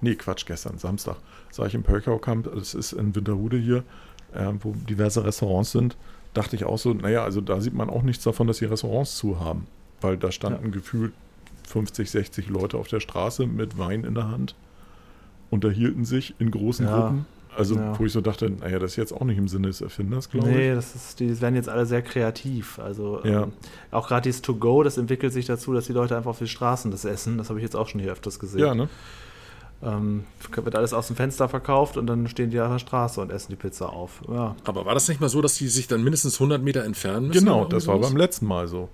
[0.00, 1.16] nee, Quatsch, gestern, Samstag,
[1.50, 3.84] sah ich im Pöchau-Camp, das ist in Winterhude hier,
[4.32, 5.96] äh, wo diverse Restaurants sind,
[6.32, 9.16] dachte ich auch so, naja, also da sieht man auch nichts davon, dass die Restaurants
[9.16, 9.66] zu haben,
[10.00, 10.70] weil da standen ja.
[10.70, 11.12] gefühlt
[11.68, 14.54] 50, 60 Leute auf der Straße mit Wein in der Hand
[15.54, 16.94] unterhielten sich in großen ja.
[16.94, 17.26] Gruppen.
[17.56, 17.96] Also, ja.
[17.98, 20.48] wo ich so dachte, naja, das ist jetzt auch nicht im Sinne des Erfinders, glaube
[20.48, 20.58] nee, ich.
[20.58, 22.80] Nee, das ist, die werden jetzt alle sehr kreativ.
[22.80, 23.44] Also, ja.
[23.44, 23.52] ähm,
[23.92, 26.90] auch gerade dieses To-Go, das entwickelt sich dazu, dass die Leute einfach auf den Straßen
[26.90, 27.38] das essen.
[27.38, 28.60] Das habe ich jetzt auch schon hier öfters gesehen.
[28.60, 28.88] Ja, ne?
[29.82, 33.30] Ähm, wird alles aus dem Fenster verkauft und dann stehen die auf der Straße und
[33.30, 34.22] essen die Pizza auf.
[34.28, 34.56] Ja.
[34.64, 37.44] Aber war das nicht mal so, dass die sich dann mindestens 100 Meter entfernen müssen?
[37.44, 38.88] Genau, das war beim letzten Mal so.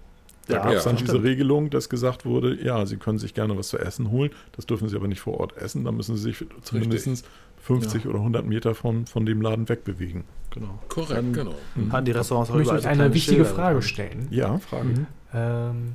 [0.50, 1.26] Da ja, gab es dann ja, diese stimmt.
[1.26, 4.88] Regelung, dass gesagt wurde, ja, Sie können sich gerne was zu essen holen, das dürfen
[4.88, 7.24] Sie aber nicht vor Ort essen, da müssen Sie sich zumindest
[7.62, 8.10] 50 ja.
[8.10, 10.24] oder 100 Meter von, von dem Laden wegbewegen.
[10.50, 10.78] Genau.
[10.88, 11.54] Korrekt, dann genau.
[11.74, 11.92] Mhm.
[11.92, 14.28] Haben die Restaurants auch Möchte ich eine wichtige Schilder Frage stellen?
[14.30, 14.88] Ja, Frage.
[14.88, 15.06] Mhm.
[15.32, 15.94] Ähm,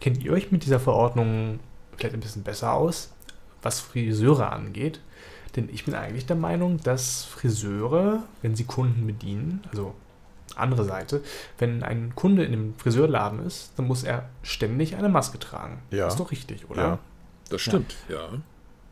[0.00, 1.60] kennt ihr euch mit dieser Verordnung
[1.96, 3.12] vielleicht ein bisschen besser aus,
[3.62, 5.00] was Friseure angeht?
[5.56, 9.94] Denn ich bin eigentlich der Meinung, dass Friseure, wenn sie Kunden bedienen, also
[10.56, 11.22] andere Seite,
[11.58, 15.82] wenn ein Kunde in einem Friseurladen ist, dann muss er ständig eine Maske tragen.
[15.90, 16.04] Ja.
[16.04, 16.82] Das ist doch richtig, oder?
[16.82, 16.98] Ja,
[17.48, 18.28] das stimmt, ja.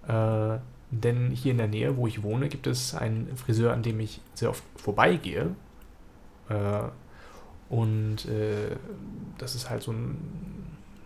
[0.08, 0.54] ja.
[0.54, 4.00] Äh, denn hier in der Nähe, wo ich wohne, gibt es einen Friseur, an dem
[4.00, 5.54] ich sehr oft vorbeigehe.
[6.48, 6.54] Äh,
[7.68, 8.76] und äh,
[9.36, 10.16] das ist halt so ein,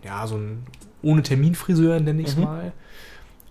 [0.05, 0.65] ja, so ein
[1.03, 2.45] ohne Terminfriseur, nenne ich es mhm.
[2.45, 2.73] mal,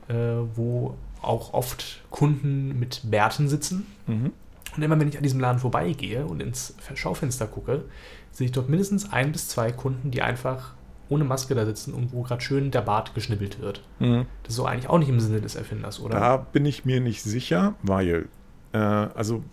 [0.07, 0.15] äh,
[0.55, 3.85] wo auch oft Kunden mit Bärten sitzen.
[4.07, 4.31] Mhm.
[4.75, 7.83] Und immer wenn ich an diesem Laden vorbeigehe und ins Schaufenster gucke,
[8.31, 10.73] sehe ich dort mindestens ein bis zwei Kunden, die einfach
[11.09, 13.81] ohne Maske da sitzen und wo gerade schön der Bart geschnippelt wird.
[13.99, 14.25] Mhm.
[14.43, 16.17] Das ist so eigentlich auch nicht im Sinne des Erfinders, oder?
[16.17, 18.29] Da bin ich mir nicht sicher, weil,
[18.71, 19.43] äh, also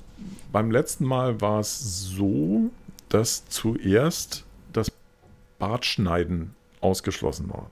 [0.53, 2.71] beim letzten Mal war es so,
[3.09, 4.93] dass zuerst das
[5.59, 7.71] Bartschneiden ausgeschlossen war.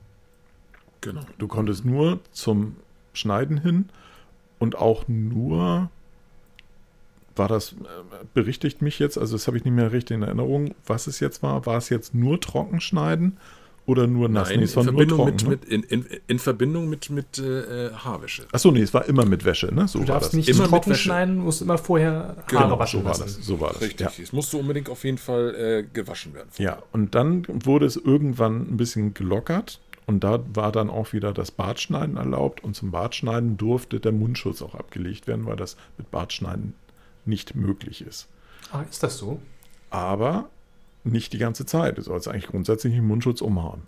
[1.01, 1.23] Genau.
[1.39, 2.77] Du konntest nur zum
[3.13, 3.89] Schneiden hin
[4.59, 5.91] und auch nur
[7.39, 7.75] war das, äh,
[8.35, 11.43] berichtigt mich jetzt, also das habe ich nicht mehr richtig in Erinnerung, was es jetzt
[11.43, 11.67] war.
[11.67, 13.37] War es jetzt nur Trockenschneiden
[13.87, 14.49] oder nur nass?
[14.49, 15.77] Nein, nee, es war in Verbindung nur trocken, mit, ne?
[15.79, 18.47] mit in, in, in, Verbindung mit, mit äh, Haarwäsche.
[18.53, 19.89] Achso, nee, es war immer mit Wäsche, ne?
[19.89, 23.19] So du darfst nicht immer trocken schneiden, musst immer vorher genau, Haare waschen so war
[23.19, 23.83] Das, so war das.
[23.83, 24.23] Richtig, ja.
[24.23, 26.49] es musste unbedingt auf jeden Fall äh, gewaschen werden.
[26.59, 29.81] Ja, und dann wurde es irgendwann ein bisschen gelockert.
[30.09, 32.63] Und da war dann auch wieder das Bartschneiden erlaubt.
[32.63, 36.75] Und zum Bartschneiden durfte der Mundschutz auch abgelegt werden, weil das mit Bartschneiden
[37.27, 38.29] nicht möglich ist.
[38.73, 39.41] Ah, ist das so?
[39.91, 40.49] Aber
[41.05, 41.99] nicht die ganze Zeit.
[41.99, 43.83] Du sollst eigentlich grundsätzlich einen Mundschutz umhauen.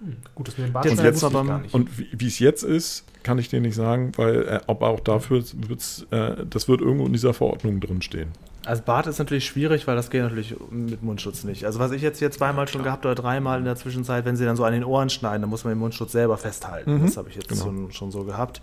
[0.00, 3.38] Hm, gut, dass wir den Bart und, jetzt, aber, und wie es jetzt ist, kann
[3.38, 7.12] ich dir nicht sagen, weil äh, ob auch dafür wird's, äh, das wird irgendwo in
[7.12, 8.28] dieser Verordnung drin stehen.
[8.66, 11.64] Also Bart ist natürlich schwierig, weil das geht natürlich mit Mundschutz nicht.
[11.64, 14.44] Also was ich jetzt hier zweimal schon gehabt oder dreimal in der Zwischenzeit, wenn sie
[14.44, 16.98] dann so an den Ohren schneiden, dann muss man den Mundschutz selber festhalten.
[16.98, 17.06] Mhm.
[17.06, 17.62] Das habe ich jetzt genau.
[17.62, 18.60] schon, schon, so gehabt.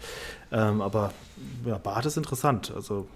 [0.51, 1.14] Ähm, aber
[1.66, 2.74] ja, Bart ist interessant.
[2.76, 3.08] Also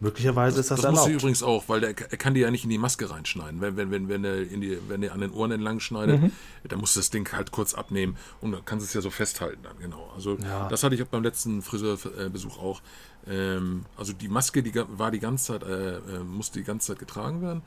[0.00, 1.06] Möglicherweise das, ist das, das erlaubt.
[1.06, 3.60] Das muss übrigens auch, weil der, er kann die ja nicht in die Maske reinschneiden.
[3.60, 6.32] Wenn, wenn, wenn, wenn, er, in die, wenn er an den Ohren entlang schneidet, mhm.
[6.68, 9.78] dann muss das Ding halt kurz abnehmen und dann kann es ja so festhalten dann,
[9.78, 10.10] genau.
[10.14, 10.68] Also ja.
[10.68, 12.82] das hatte ich beim letzten Friseurbesuch auch.
[13.26, 16.98] Ähm, also die Maske, die war die ganze Zeit, äh, äh, musste die ganze Zeit
[16.98, 17.62] getragen werden.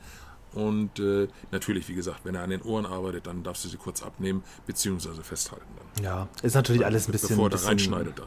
[0.58, 3.76] Und äh, natürlich, wie gesagt, wenn er an den Ohren arbeitet, dann darfst du sie
[3.76, 6.04] kurz abnehmen, beziehungsweise festhalten dann.
[6.04, 7.36] Ja, ist natürlich alles ein bisschen.
[7.36, 8.26] Bevor er reinschneidet dann.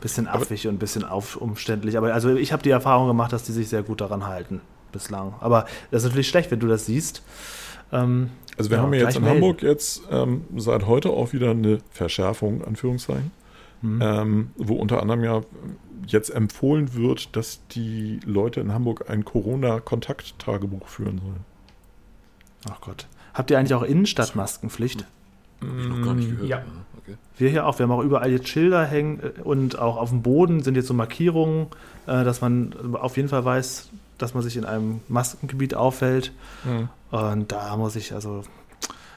[0.00, 1.98] Bisschen affig und ein bisschen auf, umständlich.
[1.98, 4.60] Aber also ich habe die Erfahrung gemacht, dass die sich sehr gut daran halten
[4.92, 5.34] bislang.
[5.40, 7.22] Aber das ist natürlich schlecht, wenn du das siehst.
[7.90, 9.42] Ähm, also wir ja, haben ja jetzt in melden.
[9.42, 13.32] Hamburg jetzt ähm, seit heute auch wieder eine Verschärfung, Anführungszeichen,
[13.80, 14.00] mhm.
[14.00, 15.40] ähm, wo unter anderem ja
[16.06, 21.51] jetzt empfohlen wird, dass die Leute in Hamburg ein Corona-Kontakttagebuch führen sollen.
[22.70, 23.06] Ach Gott.
[23.34, 25.04] Habt ihr eigentlich auch Innenstadtmaskenpflicht?
[25.60, 26.48] Hab ich noch gar nicht gehört.
[26.48, 26.62] Ja.
[27.02, 27.16] Okay.
[27.38, 27.78] Wir hier auch.
[27.78, 30.86] Wir haben auch überall jetzt Schilder hängen äh, und auch auf dem Boden sind jetzt
[30.86, 31.66] so Markierungen,
[32.06, 33.88] äh, dass man auf jeden Fall weiß,
[34.18, 36.32] dass man sich in einem Maskengebiet aufhält.
[36.64, 36.88] Mhm.
[37.10, 38.44] Und da muss ich also.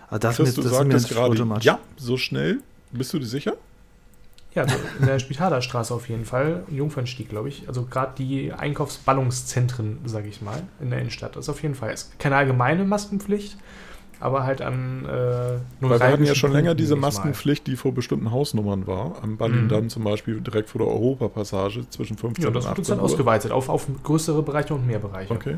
[0.09, 2.59] also das, Chris, mit, das du sagtest gerade, ja, so schnell.
[2.91, 3.53] Bist du dir sicher?
[4.55, 7.67] Ja, also in der Spitalerstraße auf jeden Fall, Jungfernstieg, glaube ich.
[7.67, 11.35] Also gerade die Einkaufsballungszentren, sage ich mal, in der Innenstadt.
[11.35, 13.57] Das ist auf jeden Fall ist keine allgemeine Maskenpflicht,
[14.21, 17.93] aber halt an äh, nur Weil wir hatten ja schon länger diese Maskenpflicht, die vor
[17.93, 19.21] bestimmten Hausnummern war.
[19.21, 19.89] Am Ballindamm mhm.
[19.89, 22.99] zum Beispiel direkt vor der Europapassage zwischen 15 ja, und 18 das wird uns dann
[22.99, 25.33] ausgeweitet auf, auf größere Bereiche und mehr Bereiche.
[25.33, 25.57] Okay.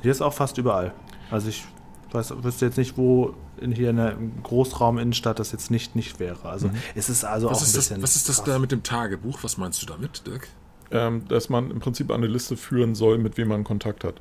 [0.00, 0.94] Hier ist auch fast überall.
[1.30, 1.66] Also ich
[2.14, 6.20] weiß, wüsste jetzt nicht, wo in, hier in der Großraum Innenstadt das jetzt nicht, nicht
[6.20, 6.48] wäre.
[6.48, 6.74] Also mhm.
[6.94, 8.00] es ist also was auch ein bisschen.
[8.00, 8.46] Das, was ist das krass.
[8.46, 9.42] da mit dem Tagebuch?
[9.42, 10.48] Was meinst du damit, Dirk?
[10.90, 14.14] Ähm, dass man im Prinzip eine Liste führen soll, mit wem man Kontakt hat.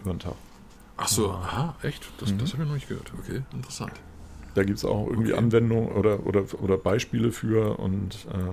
[0.00, 0.34] Über den Tag.
[0.96, 1.42] Ach so, ah.
[1.42, 2.10] aha, echt?
[2.18, 2.38] Das, mhm.
[2.38, 3.12] das habe ich noch nicht gehört.
[3.18, 3.92] Okay, interessant.
[4.54, 5.42] Da gibt es auch irgendwie okay.
[5.42, 8.52] Anwendungen oder, oder, oder Beispiele für und äh,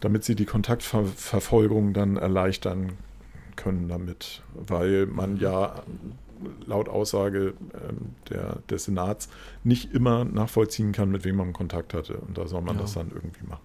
[0.00, 2.92] damit sie die Kontaktverfolgung dann erleichtern
[3.56, 5.82] können damit, weil man ja
[6.66, 9.28] laut Aussage ähm, der, des Senats
[9.64, 12.16] nicht immer nachvollziehen kann, mit wem man Kontakt hatte.
[12.16, 12.82] Und da soll man ja.
[12.82, 13.62] das dann irgendwie machen.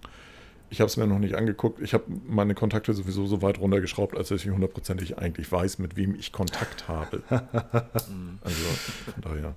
[0.70, 1.80] Ich habe es mir noch nicht angeguckt.
[1.80, 5.96] Ich habe meine Kontakte sowieso so weit runtergeschraubt, als dass ich hundertprozentig eigentlich weiß, mit
[5.96, 7.22] wem ich Kontakt habe.
[7.30, 8.64] also
[9.12, 9.54] von daher.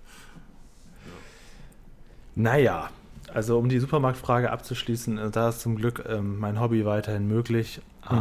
[2.35, 2.89] Naja,
[3.33, 7.81] also um die Supermarktfrage abzuschließen, äh, da ist zum Glück ähm, mein Hobby weiterhin möglich,
[8.09, 8.17] mhm.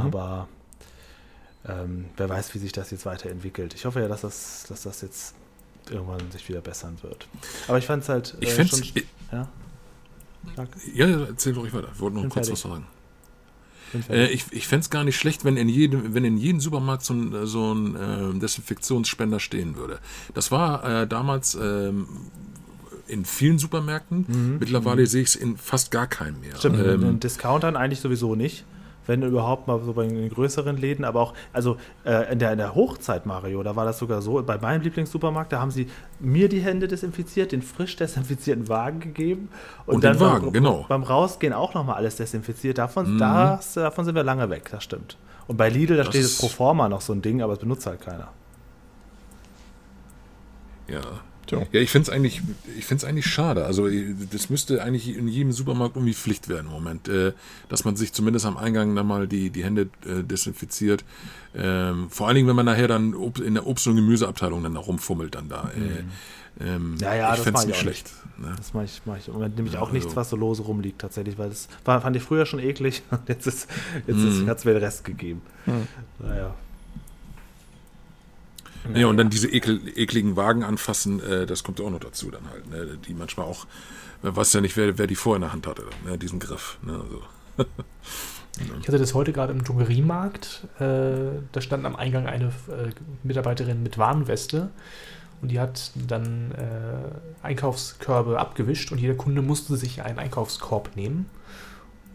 [1.68, 3.74] Ähm, wer weiß, wie sich das jetzt weiterentwickelt.
[3.74, 5.34] Ich hoffe ja, dass das, dass das jetzt
[5.90, 7.28] irgendwann sich wieder bessern wird.
[7.68, 8.34] Aber ich fand es halt.
[8.40, 8.92] Äh, ich fände es.
[9.32, 9.48] Ja?
[10.94, 11.88] ja, erzähl doch ich weiter.
[11.92, 12.86] Ich wollte noch kurz was sagen.
[14.08, 17.04] Äh, ich ich fände es gar nicht schlecht, wenn in jedem, wenn in jedem Supermarkt
[17.04, 19.98] so ein, so ein äh, Desinfektionsspender stehen würde.
[20.32, 22.06] Das war äh, damals ähm,
[23.06, 24.26] in vielen Supermärkten.
[24.28, 24.58] Mhm.
[24.60, 25.06] Mittlerweile mhm.
[25.06, 26.56] sehe ich es in fast gar keinem mehr.
[26.56, 28.64] Stimmt, ähm, in Discountern eigentlich sowieso nicht
[29.10, 32.58] wenn überhaupt mal so bei den größeren Läden, aber auch, also äh, in, der, in
[32.58, 35.88] der Hochzeit, Mario, da war das sogar so, bei meinem Lieblingssupermarkt, da haben sie
[36.20, 39.48] mir die Hände desinfiziert, den frisch desinfizierten Wagen gegeben
[39.86, 40.86] und, und dann den Wagen, beim, genau.
[40.88, 42.78] beim Rausgehen auch nochmal alles desinfiziert.
[42.78, 43.18] Davon, mhm.
[43.18, 45.16] das, davon sind wir lange weg, das stimmt.
[45.48, 47.84] Und bei Lidl, da das steht jetzt Proforma noch so ein Ding, aber es benutzt
[47.84, 48.28] halt keiner.
[50.86, 51.00] Ja,
[51.50, 51.66] Tja.
[51.72, 52.42] Ja, ich finde es eigentlich,
[53.04, 53.64] eigentlich schade.
[53.64, 53.88] Also
[54.30, 57.32] das müsste eigentlich in jedem Supermarkt irgendwie Pflicht werden im Moment, äh,
[57.68, 61.04] dass man sich zumindest am Eingang dann mal die, die Hände äh, desinfiziert.
[61.52, 65.34] Ähm, vor allen Dingen, wenn man nachher dann in der Obst- und Gemüseabteilung dann rumfummelt
[65.34, 65.72] dann da.
[65.74, 66.10] Äh, mhm.
[66.60, 68.12] Ähm, ja, ja, ich das ich nicht schlecht.
[68.38, 68.52] Ne?
[68.56, 70.16] Das mache ich, mach ich im Moment nämlich ja, auch nichts, also.
[70.16, 73.48] was so lose rumliegt tatsächlich, weil das war, fand ich früher schon eklig und jetzt,
[73.48, 73.68] ist,
[74.06, 74.48] jetzt mhm.
[74.48, 75.42] hat es mir den Rest gegeben.
[75.66, 75.88] Mhm.
[76.20, 76.54] Naja.
[78.94, 82.48] Ja, und dann diese ekel, ekligen Wagen anfassen, äh, das kommt auch noch dazu dann
[82.48, 82.70] halt.
[82.70, 82.98] Ne?
[83.06, 83.66] Die manchmal auch,
[84.22, 86.18] man weiß ja nicht, wer, wer die vorher in der Hand hatte, ne?
[86.18, 86.78] diesen Griff.
[86.82, 86.92] Ne?
[86.92, 87.22] Also.
[88.80, 90.66] ich hatte das heute gerade im Drogeriemarkt.
[90.78, 92.90] Äh, da stand am Eingang eine äh,
[93.22, 94.70] Mitarbeiterin mit Warnweste
[95.42, 101.26] und die hat dann äh, Einkaufskörbe abgewischt und jeder Kunde musste sich einen Einkaufskorb nehmen.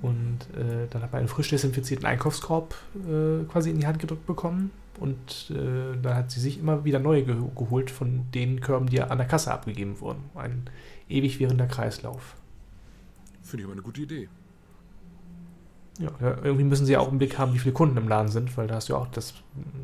[0.01, 4.27] Und äh, dann hat man einen frisch desinfizierten Einkaufskorb äh, quasi in die Hand gedrückt
[4.27, 8.87] bekommen und äh, da hat sie sich immer wieder neue ge geholt von den Körben,
[8.87, 10.23] die an der Kasse abgegeben wurden.
[10.35, 10.69] Ein
[11.09, 12.35] ewig währender Kreislauf.
[13.41, 14.29] Finde ich aber eine gute Idee.
[15.99, 16.11] Ja,
[16.43, 18.67] irgendwie müssen sie ja auch im Blick haben, wie viele Kunden im Laden sind, weil
[18.67, 19.33] da hast du ja auch das,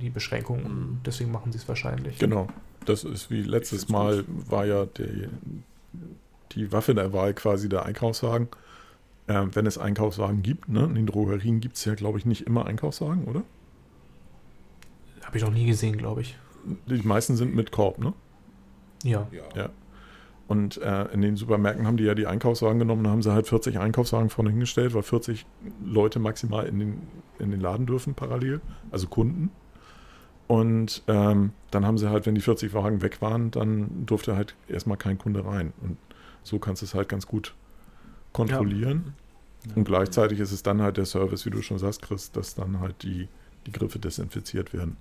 [0.01, 0.99] die Beschränkung und mhm.
[1.05, 2.19] deswegen machen sie es wahrscheinlich.
[2.19, 2.47] Genau.
[2.85, 5.29] Das ist wie letztes Mal war ja die,
[6.51, 8.49] die Waffe der Wahl quasi der Einkaufswagen.
[9.27, 10.83] Äh, wenn es Einkaufswagen gibt, ne?
[10.83, 13.43] in den Drogerien gibt es ja, glaube ich, nicht immer Einkaufswagen, oder?
[15.31, 16.37] Habe ich noch nie gesehen, glaube ich.
[16.87, 18.11] Die meisten sind mit Korb, ne?
[19.05, 19.27] Ja.
[19.55, 19.69] Ja.
[20.49, 23.47] Und äh, in den Supermärkten haben die ja die Einkaufswagen genommen, da haben sie halt
[23.47, 25.45] 40 Einkaufswagen vorne hingestellt, weil 40
[25.85, 27.01] Leute maximal in den,
[27.39, 28.59] in den Laden dürfen parallel,
[28.91, 29.51] also Kunden.
[30.47, 34.55] Und ähm, dann haben sie halt, wenn die 40 Wagen weg waren, dann durfte halt
[34.67, 35.71] erstmal kein Kunde rein.
[35.79, 35.95] Und
[36.43, 37.55] so kannst du es halt ganz gut
[38.33, 39.13] kontrollieren.
[39.65, 39.75] Ja.
[39.77, 42.81] Und gleichzeitig ist es dann halt der Service, wie du schon sagst, Chris, dass dann
[42.81, 43.29] halt die,
[43.65, 44.97] die Griffe desinfiziert werden.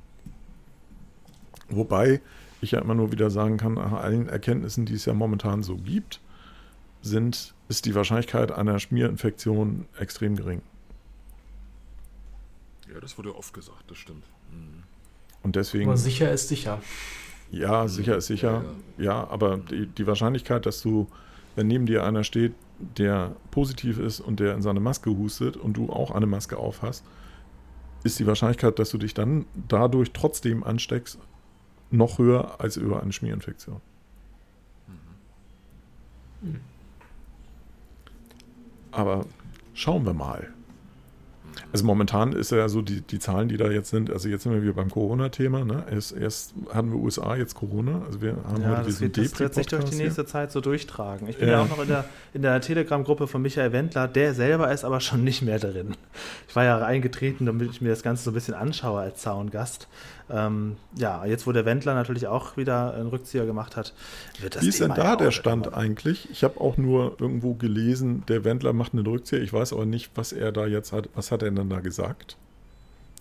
[1.71, 2.21] Wobei
[2.61, 5.77] ich ja immer nur wieder sagen kann, nach allen Erkenntnissen, die es ja momentan so
[5.77, 6.21] gibt,
[7.03, 10.63] sind, ist die Wahrscheinlichkeit einer Schmierinfektion extrem gering.
[12.93, 14.25] Ja, das wurde oft gesagt, das stimmt.
[14.51, 14.83] Mhm.
[15.43, 15.87] Und deswegen.
[15.87, 16.83] Aber sicher ist sicher.
[17.51, 18.65] Ja, sicher ist sicher.
[18.99, 19.05] Ja, ja.
[19.05, 21.09] ja aber die, die Wahrscheinlichkeit, dass du,
[21.57, 25.75] wenn neben dir einer steht, der positiv ist und der in seine Maske hustet und
[25.77, 27.05] du auch eine Maske auf hast,
[28.03, 31.19] ist die Wahrscheinlichkeit, dass du dich dann dadurch trotzdem ansteckst,
[31.91, 33.81] noch höher als über eine Schmierinfektion.
[36.43, 36.61] Mhm.
[38.93, 39.27] Aber
[39.75, 40.49] schauen wir mal.
[41.73, 44.53] Also momentan ist ja so die, die Zahlen, die da jetzt sind, also jetzt sind
[44.53, 45.85] wir wieder beim Corona-Thema, ne?
[45.91, 48.03] Erst, erst hatten wir USA, jetzt Corona.
[48.07, 50.27] Also wir haben ja, heute das wird, das wird sich durch die nächste hier.
[50.27, 51.29] Zeit so durchtragen.
[51.29, 54.35] Ich bin ja, ja auch noch in der, in der Telegram-Gruppe von Michael Wendler, der
[54.35, 55.97] selber ist aber schon nicht mehr drin.
[56.49, 59.87] Ich war ja eingetreten, damit ich mir das Ganze so ein bisschen anschaue als Zaungast.
[60.33, 63.95] Ähm, ja, jetzt wo der Wendler natürlich auch wieder einen Rückzieher gemacht hat,
[64.41, 65.77] wird das Wie ist Thema denn da der Stand immer.
[65.77, 66.29] eigentlich?
[66.31, 69.41] Ich habe auch nur irgendwo gelesen, der Wendler macht einen Rückzieher.
[69.43, 71.09] Ich weiß aber nicht, was er da jetzt hat.
[71.15, 72.37] Was hat er denn da gesagt?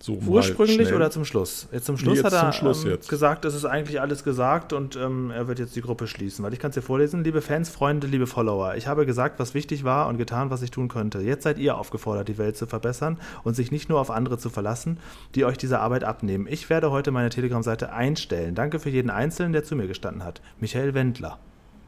[0.02, 1.68] So Ursprünglich oder zum Schluss?
[1.74, 4.96] Jetzt zum Schluss nee, jetzt hat er ähm, gesagt, es ist eigentlich alles gesagt und
[4.96, 6.44] ähm, er wird jetzt die Gruppe schließen.
[6.44, 8.76] Weil ich kann es dir vorlesen, liebe Fans, Freunde, liebe Follower.
[8.76, 11.20] Ich habe gesagt, was wichtig war und getan, was ich tun könnte.
[11.20, 14.50] Jetzt seid ihr aufgefordert, die Welt zu verbessern und sich nicht nur auf andere zu
[14.50, 15.00] verlassen,
[15.36, 16.48] die euch diese Arbeit abnehmen.
[16.50, 18.56] Ich werde heute meine Telegram-Seite einstellen.
[18.56, 20.42] Danke für jeden Einzelnen, der zu mir gestanden hat.
[20.62, 21.40] Michael Wendler.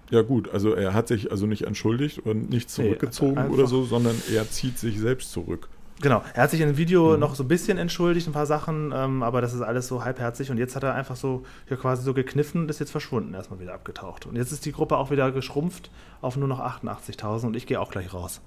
[0.09, 3.85] Ja gut, also er hat sich also nicht entschuldigt und nicht zurückgezogen nee, oder so,
[3.85, 5.69] sondern er zieht sich selbst zurück.
[6.01, 7.19] Genau, er hat sich in dem Video mhm.
[7.19, 10.49] noch so ein bisschen entschuldigt, ein paar Sachen, ähm, aber das ist alles so halbherzig
[10.49, 13.59] und jetzt hat er einfach so ja, quasi so gekniffen und ist jetzt verschwunden, erstmal
[13.59, 14.25] wieder abgetaucht.
[14.25, 15.91] Und jetzt ist die Gruppe auch wieder geschrumpft
[16.21, 18.41] auf nur noch 88.000 und ich gehe auch gleich raus.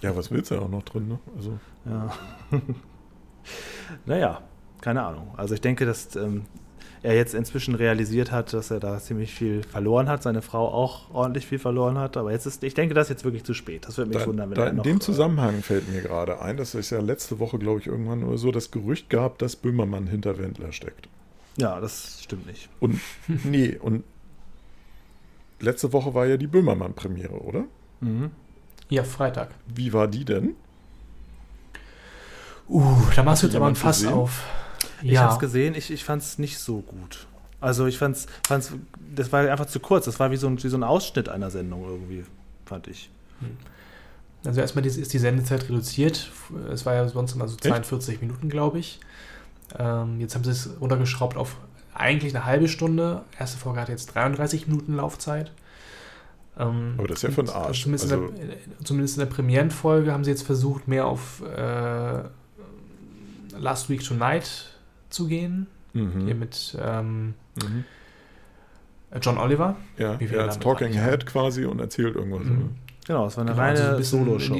[0.00, 1.18] Ja, was willst du ja auch noch drin, ne?
[1.36, 1.58] Also.
[1.84, 2.12] Ja.
[4.06, 4.42] naja,
[4.80, 5.34] keine Ahnung.
[5.36, 6.44] Also ich denke, dass ähm,
[7.06, 11.08] er jetzt inzwischen realisiert hat, dass er da ziemlich viel verloren hat, seine Frau auch
[11.14, 12.16] ordentlich viel verloren hat.
[12.16, 13.86] Aber jetzt ist, ich denke, das ist jetzt wirklich zu spät.
[13.86, 16.02] Das würde mich da, wundern, wenn da er noch, In dem äh, Zusammenhang fällt mir
[16.02, 19.38] gerade ein, dass es ja letzte Woche, glaube ich, irgendwann oder so das Gerücht gab,
[19.38, 21.08] dass Böhmermann hinter Wendler steckt.
[21.56, 22.68] Ja, das stimmt nicht.
[22.80, 23.00] Und
[23.44, 24.02] nee, und
[25.60, 27.64] letzte Woche war ja die Böhmermann-Premiere, oder?
[28.00, 28.32] Mhm.
[28.88, 29.50] Ja, Freitag.
[29.72, 30.56] Wie war die denn?
[32.68, 34.12] Uh, da machst du jetzt aber ein Fass gesehen?
[34.12, 34.42] auf.
[35.02, 35.22] Ich ja.
[35.22, 37.26] habe es gesehen, ich, ich fand es nicht so gut.
[37.60, 38.72] Also ich fand's, fand's,
[39.14, 40.04] das war einfach zu kurz.
[40.04, 42.24] Das war wie so, ein, wie so ein Ausschnitt einer Sendung irgendwie,
[42.64, 43.10] fand ich.
[43.40, 43.56] Hm.
[44.44, 46.30] Also erstmal ist die Sendezeit reduziert.
[46.70, 48.22] Es war ja sonst immer so 42 Echt?
[48.22, 49.00] Minuten, glaube ich.
[49.78, 51.56] Ähm, jetzt haben sie es runtergeschraubt auf
[51.94, 53.22] eigentlich eine halbe Stunde.
[53.38, 55.50] Erste Folge hat jetzt 33 Minuten Laufzeit.
[56.58, 57.82] Ähm, Aber das ist ja von Arsch.
[57.82, 62.22] Zumindest, also, in der, zumindest, in der, Premierenfolge haben sie jetzt versucht, mehr auf äh,
[63.58, 64.75] Last Week Tonight
[65.16, 65.66] zu gehen.
[65.94, 66.26] Mhm.
[66.26, 67.84] Hier mit ähm, mhm.
[69.20, 69.76] John Oliver.
[69.98, 72.44] Ja, er als Talking Head quasi und erzählt irgendwas.
[72.44, 72.76] Mhm.
[73.06, 74.56] Genau, es war eine genau, reine also Solo-Show.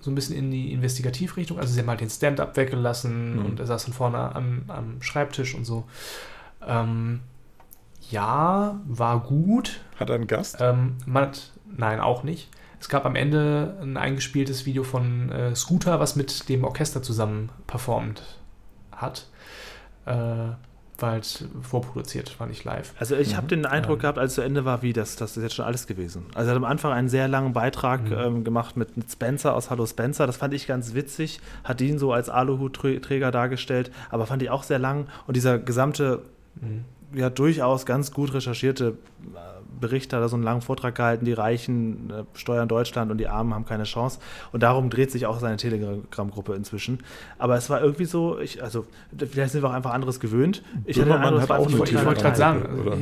[0.00, 1.58] So ein bisschen in die Investigativrichtung.
[1.58, 3.44] Also sie haben halt den Stand-up weggelassen mhm.
[3.46, 5.84] und er saß dann vorne am, am Schreibtisch und so.
[6.66, 7.20] Ähm,
[8.10, 9.80] ja, war gut.
[9.98, 10.56] Hat er einen Gast?
[10.60, 12.50] Ähm, man hat, nein, auch nicht.
[12.80, 17.50] Es gab am Ende ein eingespieltes Video von äh, Scooter, was mit dem Orchester zusammen
[17.66, 18.22] performt
[19.04, 19.26] hat.
[20.06, 20.54] Äh,
[20.98, 22.94] war halt vorproduziert, war nicht live.
[22.98, 23.36] Also ich mhm.
[23.36, 24.02] habe den Eindruck ähm.
[24.02, 26.26] gehabt, als es zu Ende war, wie das, das ist jetzt schon alles gewesen.
[26.34, 28.12] Also er hat am Anfang einen sehr langen Beitrag mhm.
[28.12, 30.26] ähm, gemacht mit, mit, Spencer aus Hallo Spencer.
[30.26, 31.40] Das fand ich ganz witzig.
[31.64, 35.08] Hat ihn so als Aluhutträger dargestellt, aber fand ich auch sehr lang.
[35.26, 36.22] Und dieser gesamte,
[36.60, 36.84] mhm.
[37.12, 38.96] ja durchaus ganz gut recherchierte
[39.84, 43.18] äh, Bericht hat er so einen langen Vortrag gehalten, die Reichen äh, steuern Deutschland und
[43.18, 44.18] die Armen haben keine Chance.
[44.52, 47.00] Und darum dreht sich auch seine Telegram-Gruppe inzwischen.
[47.38, 50.62] Aber es war irgendwie so, ich, also vielleicht sind wir auch einfach anderes gewöhnt.
[50.84, 52.98] Ich hatte Eindruck, hat auch ich wollte gerade sagen, also,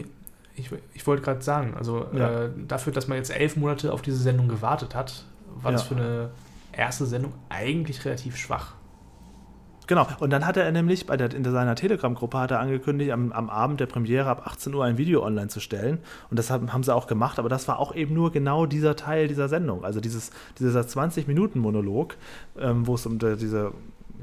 [0.54, 2.44] ich, ich wollte gerade sagen, also ja.
[2.44, 5.24] äh, dafür, dass man jetzt elf Monate auf diese Sendung gewartet hat,
[5.62, 5.78] war ja.
[5.78, 6.30] das für eine
[6.72, 8.74] erste Sendung eigentlich relativ schwach.
[9.92, 13.30] Genau, und dann hat er nämlich bei der, in seiner Telegram-Gruppe hat er angekündigt, am,
[13.30, 15.98] am, Abend der Premiere ab 18 Uhr ein Video online zu stellen.
[16.30, 18.96] Und das haben, haben sie auch gemacht, aber das war auch eben nur genau dieser
[18.96, 19.84] Teil dieser Sendung.
[19.84, 22.16] Also dieses, dieser 20-Minuten-Monolog,
[22.58, 23.72] ähm, wo es um die, diese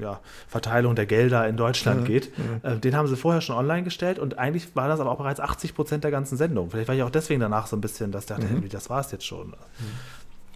[0.00, 0.18] ja,
[0.48, 2.32] Verteilung der Gelder in Deutschland geht.
[2.64, 5.38] Äh, den haben sie vorher schon online gestellt und eigentlich war das aber auch bereits
[5.38, 6.68] 80 Prozent der ganzen Sendung.
[6.70, 8.68] Vielleicht war ich auch deswegen danach so ein bisschen, dass ich dachte, mhm.
[8.68, 9.52] das war es jetzt schon.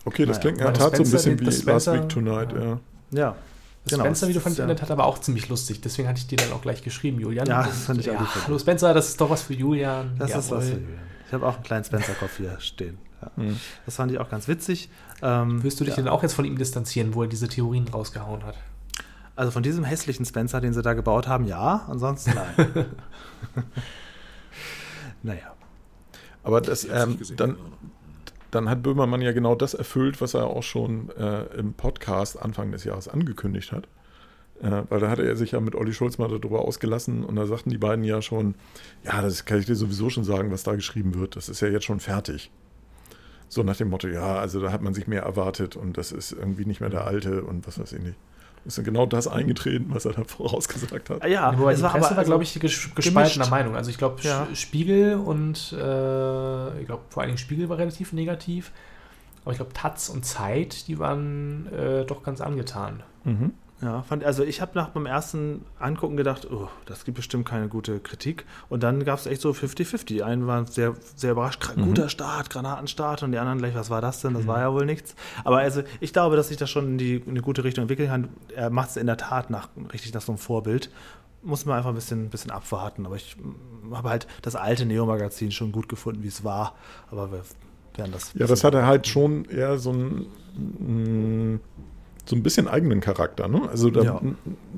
[0.05, 0.41] Okay, das naja.
[0.41, 2.79] klingt in der Tat so ein bisschen wie Last Week Tonight, ja.
[3.13, 3.37] Ja,
[3.85, 4.65] das genau, Spencer-Video fand ich ja.
[4.65, 5.83] in der Tat aber auch ziemlich lustig.
[5.83, 7.47] Deswegen hatte ich dir dann auch gleich geschrieben, Julian.
[7.47, 10.17] Ja, das fand ich ja, auch Hallo Spencer, das ist doch was für Julian.
[10.19, 10.41] Das Jawohl.
[10.41, 10.99] ist was für Julian.
[11.27, 12.97] Ich habe auch einen kleinen Spencer-Kopf hier stehen.
[13.21, 13.31] Ja.
[13.37, 13.61] Mhm.
[13.85, 14.89] Das fand ich auch ganz witzig.
[15.23, 16.03] Ähm, Wirst du dich ja.
[16.03, 18.57] denn auch jetzt von ihm distanzieren, wo er diese Theorien rausgehauen hat?
[19.37, 21.85] Also von diesem hässlichen Spencer, den sie da gebaut haben, ja.
[21.89, 22.87] Ansonsten nein.
[25.23, 25.55] naja.
[26.43, 27.57] Aber das, ähm, dann,
[28.55, 32.71] dann hat Böhmermann ja genau das erfüllt, was er auch schon äh, im Podcast Anfang
[32.73, 33.89] des Jahres angekündigt hat.
[34.63, 37.47] Äh, weil da hatte er sich ja mit Olli Schulz mal darüber ausgelassen und da
[37.47, 38.55] sagten die beiden ja schon,
[39.05, 41.37] ja, das kann ich dir sowieso schon sagen, was da geschrieben wird.
[41.37, 42.51] Das ist ja jetzt schon fertig.
[43.49, 46.33] So nach dem Motto, ja, also da hat man sich mehr erwartet und das ist
[46.33, 48.17] irgendwie nicht mehr der alte und was weiß ich nicht.
[48.65, 51.27] Ist dann genau das eingetreten, was er da vorausgesagt hat.
[51.27, 53.77] Ja, Wobei die war Presse aber, war, glaube ich, gespaltener Meinung.
[53.77, 54.47] Also ich glaube, ja.
[54.55, 58.73] Spiegel und äh, ich glaube, vor allen Dingen Spiegel war relativ negativ.
[59.45, 63.03] Aber ich glaube, Taz und Zeit, die waren äh, doch ganz angetan.
[63.25, 63.53] Mhm.
[63.85, 67.69] Ja, fand, also ich habe nach beim ersten Angucken gedacht, oh, das gibt bestimmt keine
[67.69, 68.47] gute Kritik.
[68.71, 70.07] Und dann gab es echt so 50-50.
[70.07, 71.85] Die einen waren sehr, sehr überrascht, mhm.
[71.85, 74.33] guter Start, Granatenstart, und die anderen gleich, was war das denn?
[74.33, 74.49] Das mhm.
[74.49, 75.15] war ja wohl nichts.
[75.45, 78.09] Aber also ich glaube, dass sich das schon in, die, in eine gute Richtung entwickeln
[78.09, 78.29] kann.
[78.57, 80.91] Er macht es in der Tat nach, richtig nach so einem Vorbild.
[81.43, 83.05] Muss man einfach ein bisschen, bisschen abwarten.
[83.05, 83.37] Aber ich
[83.93, 86.75] habe halt das alte Neo-Magazin schon gut gefunden, wie es war.
[87.11, 87.43] Aber wir
[87.97, 88.33] werden das.
[88.33, 91.61] Ja, das hatte halt schon eher so ein
[92.27, 93.49] so ein bisschen eigenen Charakter.
[93.49, 93.69] Ne?
[93.69, 94.21] Also da, ja.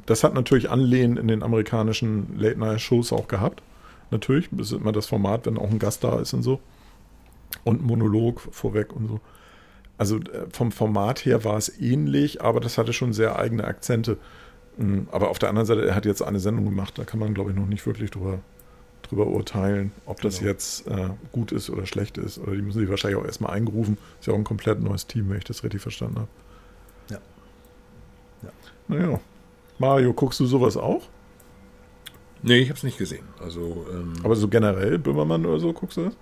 [0.06, 3.62] das hat natürlich Anlehnen in den amerikanischen Late-Night-Shows auch gehabt.
[4.10, 6.60] Natürlich, das ist immer das Format, wenn auch ein Gast da ist und so.
[7.64, 9.20] Und Monolog vorweg und so.
[9.98, 14.18] Also äh, vom Format her war es ähnlich, aber das hatte schon sehr eigene Akzente.
[14.76, 17.34] Hm, aber auf der anderen Seite, er hat jetzt eine Sendung gemacht, da kann man,
[17.34, 18.40] glaube ich, noch nicht wirklich drüber,
[19.02, 20.50] drüber urteilen, ob das genau.
[20.50, 22.38] jetzt äh, gut ist oder schlecht ist.
[22.38, 23.96] Oder die müssen sich wahrscheinlich auch erstmal eingerufen.
[24.20, 26.28] Ist ja auch ein komplett neues Team, wenn ich das richtig verstanden habe.
[28.88, 29.20] Naja.
[29.78, 31.02] Mario, guckst du sowas auch?
[32.42, 33.26] Nee, ich habe es nicht gesehen.
[33.40, 36.16] Also, ähm, Aber so generell, Böhmermann oder so, guckst du das?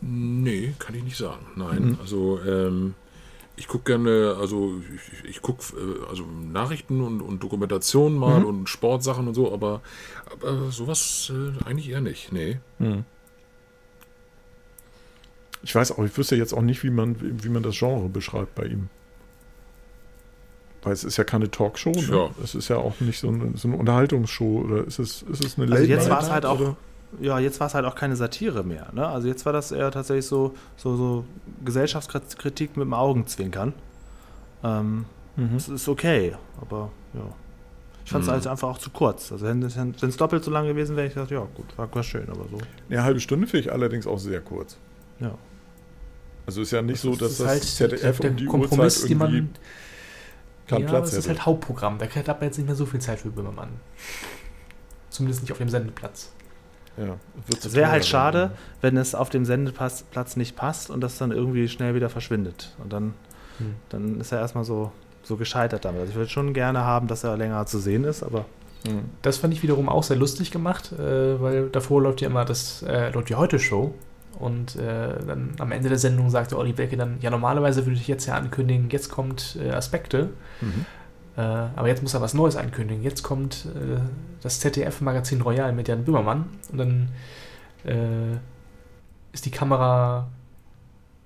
[0.00, 1.46] Nee, kann ich nicht sagen.
[1.56, 1.98] Nein, mhm.
[2.00, 2.94] also ähm,
[3.56, 8.46] ich gucke gerne, also ich, ich gucke äh, also Nachrichten und, und Dokumentationen mal mhm.
[8.46, 9.80] und Sportsachen und so, aber,
[10.32, 12.32] aber sowas äh, eigentlich eher nicht.
[12.32, 12.58] Nee.
[12.78, 13.04] Mhm.
[15.62, 18.54] Ich weiß auch, ich wüsste jetzt auch nicht, wie man, wie man das Genre beschreibt
[18.54, 18.90] bei ihm.
[20.84, 22.08] Weil es ist ja keine Talkshow, ne?
[22.10, 22.30] Ja.
[22.42, 25.58] Es ist ja auch nicht so eine, so eine Unterhaltungsshow oder ist es, ist es
[25.58, 26.76] eine Also jetzt war es halt auch, oder?
[27.20, 28.88] ja, jetzt war es halt auch keine Satire mehr.
[28.92, 29.06] Ne?
[29.06, 31.24] Also jetzt war das eher tatsächlich so, so, so
[31.64, 33.72] Gesellschaftskritik mit dem Augenzwinkern.
[34.62, 35.06] Ähm,
[35.36, 35.50] mhm.
[35.54, 37.28] Das ist okay, aber ja.
[38.04, 38.34] Ich fand es mhm.
[38.34, 39.32] also einfach auch zu kurz.
[39.32, 42.28] Also wenn es doppelt so lang gewesen wäre, ich dachte, ja gut, war, war schön,
[42.28, 42.58] aber so.
[42.90, 44.76] Eine halbe Stunde finde ich allerdings auch sehr kurz.
[45.20, 45.34] Ja.
[46.44, 48.44] Also ist ja nicht das so, dass das, das halt ZDF der, der um die
[48.44, 49.48] Kompromiss, Uhrzeit irgendwie
[50.66, 51.10] kein ja, Platz.
[51.10, 51.98] Das ist halt Hauptprogramm.
[51.98, 53.68] Da hat man jetzt nicht mehr so viel Zeit für Böhmermann.
[55.10, 56.30] Zumindest nicht auf dem Sendeplatz.
[56.96, 57.16] Ja,
[57.48, 61.68] es wäre halt schade, wenn es auf dem Sendeplatz nicht passt und das dann irgendwie
[61.68, 62.74] schnell wieder verschwindet.
[62.82, 63.14] Und dann,
[63.58, 63.74] hm.
[63.88, 64.92] dann ist er erstmal so,
[65.24, 66.00] so gescheitert damit.
[66.00, 68.44] Also ich würde schon gerne haben, dass er länger zu sehen ist, aber.
[68.86, 69.04] Hm.
[69.22, 72.82] Das fand ich wiederum auch sehr lustig gemacht, äh, weil davor läuft ja immer das
[72.82, 73.92] äh, läuft die Heute-Show
[74.38, 78.08] und äh, dann am Ende der Sendung sagte Olli Becke dann, ja, normalerweise würde ich
[78.08, 80.30] jetzt ja ankündigen, jetzt kommt äh, Aspekte.
[80.60, 80.86] Mhm.
[81.36, 83.02] Äh, aber jetzt muss er was Neues ankündigen.
[83.02, 84.00] Jetzt kommt äh,
[84.40, 86.46] das ZDF-Magazin Royal mit Jan Böhmermann.
[86.70, 87.08] Und dann
[87.84, 88.38] äh,
[89.32, 90.28] ist die Kamera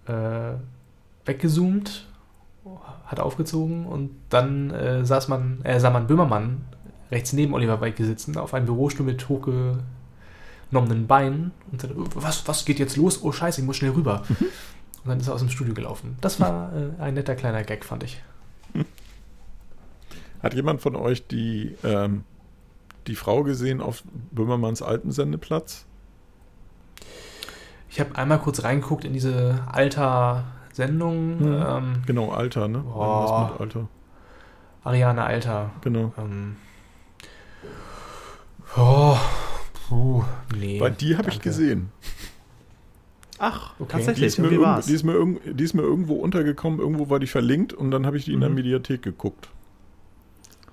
[0.06, 0.54] äh,
[1.26, 2.06] weggezoomt,
[3.06, 6.62] hat aufgezogen und dann saß man, sah man Böhmermann
[7.10, 9.78] rechts neben Oliver Weike sitzen, auf einem Bürostuhl mit hochge
[10.70, 13.22] genommenen Beinen und sagte, was, was geht jetzt los?
[13.22, 14.22] Oh scheiße, ich muss schnell rüber.
[14.28, 14.36] Mhm.
[15.04, 16.16] Und dann ist er aus dem Studio gelaufen.
[16.20, 18.22] Das war äh, ein netter kleiner Gag, fand ich.
[20.42, 22.24] Hat jemand von euch die, ähm,
[23.06, 25.86] die Frau gesehen auf Böhmermanns alten Sendeplatz?
[27.90, 31.38] Ich habe einmal kurz reingeguckt in diese Alter-Sendung.
[31.38, 31.64] Mhm.
[31.66, 32.84] Ähm, genau, Alter, ne?
[32.84, 33.88] Oh, Alter.
[34.84, 35.70] Ariane Alter.
[35.80, 36.12] Genau.
[36.18, 36.56] Ähm,
[38.76, 39.16] oh,
[39.88, 40.22] Puh,
[40.56, 40.78] nee.
[40.80, 41.90] Weil die habe ich gesehen.
[43.38, 43.92] Ach, okay.
[43.92, 44.34] tatsächlich.
[44.34, 47.20] Die ist, mir irg- die, ist mir irg- die ist mir irgendwo untergekommen, irgendwo war
[47.20, 48.34] die verlinkt und dann habe ich die mhm.
[48.34, 48.54] in der mhm.
[48.56, 49.48] Mediathek geguckt.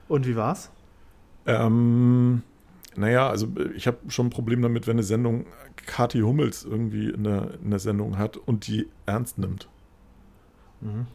[0.07, 0.71] Und wie war's?
[1.45, 2.41] Ähm,
[2.95, 5.45] naja, also ich habe schon ein Problem damit, wenn eine Sendung
[5.85, 9.69] Kathi Hummels irgendwie in der, in der Sendung hat und die ernst nimmt.
[10.81, 11.07] Mhm.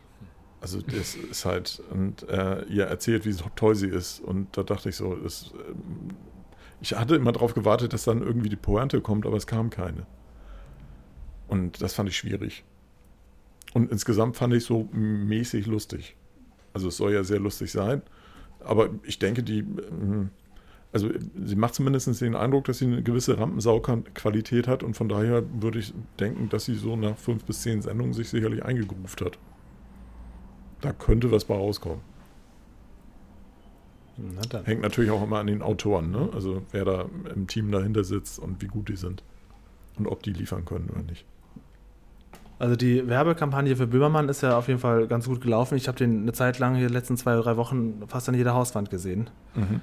[0.61, 4.20] Also das ist halt, und äh, ihr erzählt, wie toll sie ist.
[4.20, 6.14] Und da dachte ich so, das, ähm,
[6.80, 10.06] ich hatte immer darauf gewartet, dass dann irgendwie die Pointe kommt, aber es kam keine.
[11.48, 12.64] Und das fand ich schwierig.
[13.74, 16.16] Und insgesamt fand ich so mäßig lustig.
[16.72, 18.02] Also es soll ja sehr lustig sein.
[18.60, 20.30] Aber ich denke, die, ähm,
[20.92, 21.08] also
[21.44, 25.78] sie macht zumindest den Eindruck, dass sie eine gewisse Rampensauqualität hat und von daher würde
[25.78, 29.38] ich denken, dass sie so nach fünf bis zehn Sendungen sich sicherlich eingegruft hat.
[30.80, 32.00] Da könnte was bei rauskommen.
[34.64, 36.28] Hängt natürlich auch immer an den Autoren, ne?
[36.34, 39.22] Also wer da im Team dahinter sitzt und wie gut die sind.
[39.98, 41.24] Und ob die liefern können oder nicht.
[42.58, 45.76] Also die Werbekampagne für Böhmermann ist ja auf jeden Fall ganz gut gelaufen.
[45.76, 48.34] Ich habe den eine Zeit lang, hier die letzten zwei oder drei Wochen, fast an
[48.34, 49.30] jeder Hauswand gesehen.
[49.54, 49.80] Mhm.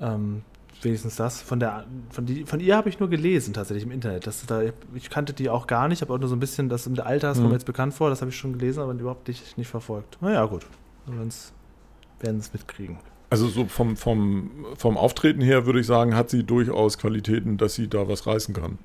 [0.00, 0.42] Ähm,
[0.82, 1.40] wenigstens das.
[1.40, 4.26] Von, der, von, die, von ihr habe ich nur gelesen, tatsächlich im Internet.
[4.26, 4.62] Das da,
[4.94, 7.28] ich kannte die auch gar nicht, habe auch nur so ein bisschen, das mit Alter,
[7.28, 7.42] das mhm.
[7.42, 10.18] kommt mir jetzt bekannt vor, das habe ich schon gelesen, aber überhaupt nicht, nicht verfolgt.
[10.20, 10.66] Naja, gut.
[11.06, 12.98] Wir werden es mitkriegen.
[13.30, 17.74] Also so vom, vom, vom Auftreten her würde ich sagen, hat sie durchaus Qualitäten, dass
[17.74, 18.78] sie da was reißen kann.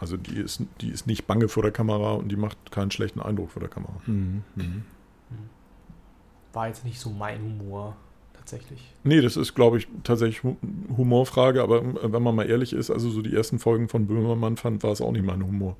[0.00, 3.20] Also die ist, die ist nicht bange vor der Kamera und die macht keinen schlechten
[3.20, 3.94] Eindruck vor der Kamera.
[4.06, 4.42] Mhm.
[4.56, 4.82] Mhm.
[6.52, 7.96] War jetzt nicht so mein Humor
[8.34, 8.92] tatsächlich.
[9.04, 10.42] Nee, das ist, glaube ich, tatsächlich
[10.96, 14.56] Humorfrage, aber äh, wenn man mal ehrlich ist, also so die ersten Folgen von Böhmermann
[14.56, 15.76] fand, war es auch nicht mein Humor.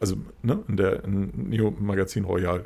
[0.00, 2.64] Also, ne, in der Neo-Magazin Royal.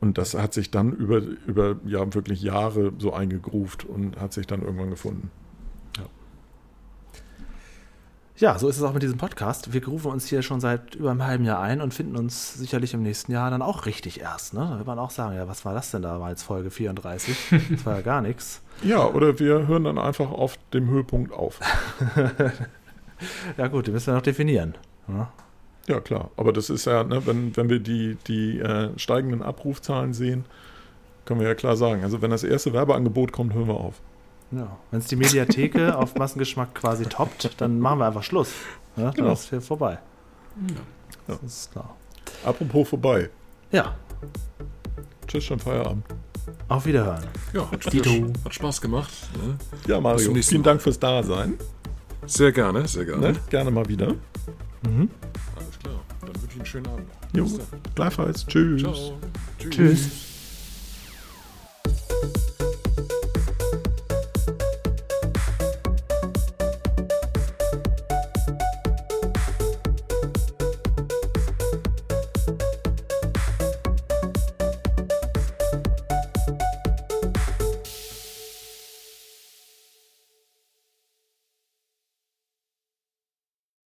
[0.00, 4.46] Und das hat sich dann über, über ja, wirklich Jahre so eingegruft und hat sich
[4.46, 5.30] dann irgendwann gefunden.
[8.36, 9.72] Ja, so ist es auch mit diesem Podcast.
[9.72, 12.92] Wir rufen uns hier schon seit über einem halben Jahr ein und finden uns sicherlich
[12.92, 14.54] im nächsten Jahr dann auch richtig erst.
[14.54, 14.66] Ne?
[14.68, 17.36] Da wird man auch sagen, ja, was war das denn damals, Folge 34?
[17.70, 18.60] Das war ja gar nichts.
[18.82, 21.60] Ja, oder wir hören dann einfach auf dem Höhepunkt auf.
[23.56, 24.74] ja gut, die müssen wir noch definieren.
[25.06, 25.28] Ja, ne?
[25.88, 26.30] Ja klar.
[26.36, 30.44] Aber das ist ja, ne, wenn, wenn wir die, die äh, steigenden Abrufzahlen sehen,
[31.24, 32.02] können wir ja klar sagen.
[32.02, 34.00] Also wenn das erste Werbeangebot kommt, hören wir auf.
[34.50, 34.76] Ja.
[34.90, 38.52] Wenn es die Mediatheke auf Massengeschmack quasi toppt, dann machen wir einfach Schluss.
[38.96, 39.32] Ja, dann genau.
[39.32, 39.98] ist hier vorbei.
[40.68, 41.38] Ja.
[41.42, 41.96] Das ist klar.
[42.44, 43.30] Apropos vorbei.
[43.72, 43.94] Ja.
[45.26, 46.04] Tschüss, schon Feierabend.
[46.68, 47.24] Auf Wiederhören.
[47.52, 49.12] Ja, hat, hat Spaß gemacht.
[49.42, 49.56] Ne?
[49.86, 51.54] Ja, Mario, vielen Dank fürs Dasein.
[52.26, 53.32] Sehr gerne, sehr gerne.
[53.32, 53.40] Ne?
[53.50, 54.14] Gerne mal wieder.
[54.82, 55.10] Mhm
[56.34, 57.08] dann wünsche ich einen schönen Abend.
[57.32, 57.48] Jo,
[57.94, 58.46] gleichfalls.
[58.46, 58.82] Tschüss.
[58.82, 59.18] Ciao.
[59.58, 59.70] Tschüss.
[59.70, 60.10] Tschüss.